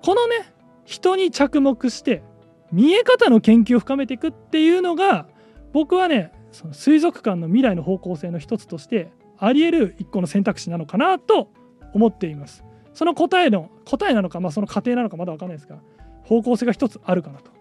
[0.04, 0.54] このね
[0.86, 2.24] 人に着目して
[2.72, 5.28] 見え方の研究を深めていくっていうのが
[5.74, 11.52] 僕はねその水族館の未来の方向性の一つとしてあり得る一個の選択肢なのかなと
[11.94, 12.64] 思っています。
[12.94, 15.80] その答えの答えなのか、まあ、その過程なのかまだ分かんないですが
[16.24, 17.52] 方向性が一つあるかなと。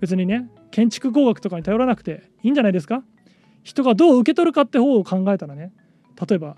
[0.00, 3.04] 別にね建築工学とかに頼らなくていいんじゃないですか？
[3.64, 5.72] 人がどう受け取るかって方を考えたらね
[6.28, 6.56] 例えば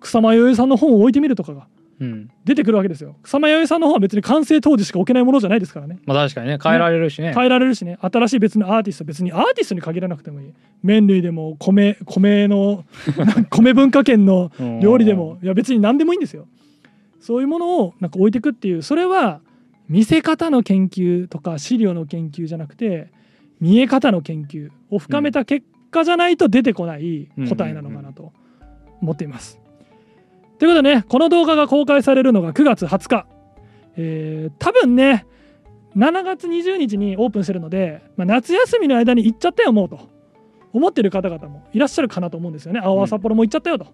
[0.00, 1.66] 草間彌生さんの本を置いてみるとかが
[2.00, 2.30] うん。
[2.46, 3.14] 出てくるわけですよ。
[3.22, 5.98] 草間彌生さんの本は別に完成当時しか置けないものじゃないですからね。
[6.06, 7.34] まあ確かにね変えられるしね。
[7.34, 7.98] 変えられるしね。
[8.00, 10.52] 新しい別のアーティスト別にアーティストに限らなくてもいい。
[10.82, 12.84] 麺類でも米米の
[13.52, 14.80] 米文化圏のうん。
[14.80, 16.46] 料理でもいや別に何でもいいんですよ。
[17.20, 18.80] そういうものをなんか置いていくっていう。
[18.82, 19.40] それは
[19.90, 23.08] 見せ方の研究とか資料の研究じゃなくて
[23.60, 28.32] 見え方の研究を深めた結果じゃないと出てこない答えなのかなと
[29.02, 29.60] 思っています。
[30.58, 33.26] ということでねこの動画が公開されるのが9月20日、
[33.96, 35.26] えー多分ね
[35.96, 40.08] 7月20日にオープンしてるので、まあ、夏休みの間に行っちゃったよもうと
[40.72, 42.80] 思ってる方々もいらっしゃるかなと思うんですよね。
[42.80, 43.86] 青々札幌も行っちゃったよと、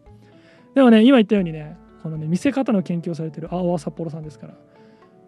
[0.74, 4.54] でもね今言ったようにねこのね見せ方の研究をされてる青々札幌さんですから。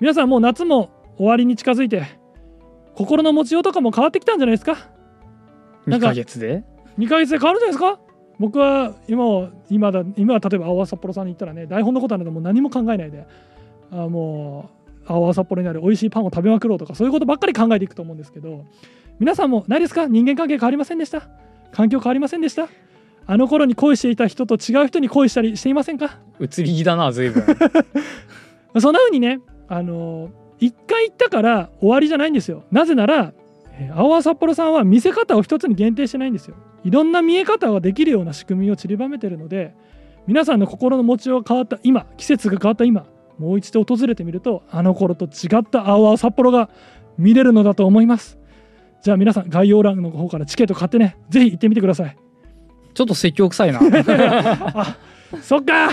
[0.01, 2.05] 皆さんもう夏も終わりに近づいて
[2.95, 4.91] 心の持ちようとかも変わってきたんじゃないですか
[5.89, 6.62] 2かヶ月で
[6.99, 7.99] ？2ヶ月で変わるんじゃないですか？
[8.39, 13.26] 僕は今は今だ今は例えば青々札幌さんに行ったらね台本のことなんてもう何も考えないで
[13.91, 14.70] あも
[15.09, 18.64] う青々札幌にある美味しいパンを食べまくろうとかそういうことばっかり考えていくと思うんですけど
[19.18, 20.07] 皆さんもないですか？
[20.07, 21.28] 人間関係変わりませんでした？
[21.72, 22.68] 環境変わりませんでした？
[23.26, 26.18] あの頃に恋していた人と違う人に恋したりしていませんか？
[26.41, 27.43] 移り気だな随分。
[28.80, 30.30] そんな風にねあの
[30.61, 32.62] 一回行ったから終わりじゃないんですよ。
[32.70, 33.32] なぜならえー
[33.95, 36.57] 青々札幌さんは見せ方を一つに限定してないんですよ。
[36.85, 39.74] いろんな見え方ができるような仕組みを散りばめてるので
[40.26, 43.07] 皆さんの心の持ちようが変わった今季節が変わった今
[43.39, 46.70] もう一度訪れてみるとあの頃と違った青々札幌が
[47.16, 48.39] 見れるのだと思います。
[49.03, 51.16] じゃあ皆さん概要欄の方からチケット買ってね。
[51.31, 52.16] ぜひ行ってみてください。
[52.95, 53.81] ちょっと説教臭いな。
[54.74, 54.97] あ
[55.41, 55.91] そっか。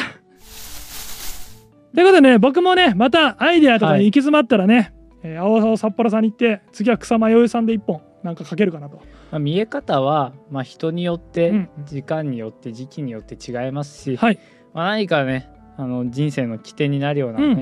[1.94, 4.94] ということでね僕もねまたアイデアとかに行き詰まったらね、
[5.26, 8.98] えー青々札幌さんに行って次は草間彌生さんで一本なんかかけるかなと。
[9.32, 11.70] まあ見え方は、まあ、人によって、うん。
[11.86, 14.40] 時間によって時期によって違いますし、はい。
[14.74, 17.58] まあ、何かねあの人生の起点になるようなね、うん。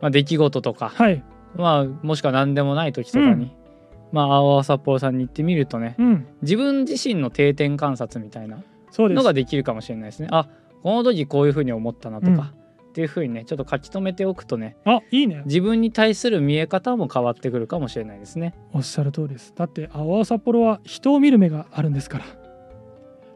[0.00, 1.22] まあ、出来事とか、はい。
[1.54, 3.50] まあ、もしくは何でもない時とかに、うん。
[4.12, 6.26] まあ、青々札幌さんに行ってみるとねうん。
[6.40, 8.62] 自分自身の定点観察みたいな
[8.98, 10.28] のができるかもしれないですね。
[10.30, 10.48] あ
[10.82, 12.63] この時こういうふうに思ったなとか、うん
[12.94, 15.42] っていうふうにねちょっと書き留めておくとねあいいね。
[15.46, 18.54] 自分に対する見え方も変わってくるかもしれないですね。
[18.72, 19.52] おっしゃる通りです。
[19.56, 22.24] だって青々札幌は人を見る目があるんですから。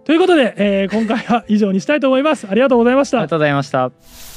[0.05, 2.47] ということで、えー今回は以上にしたいと思います。
[2.49, 3.19] ありがとうございました。
[3.19, 4.28] ありがとうございました。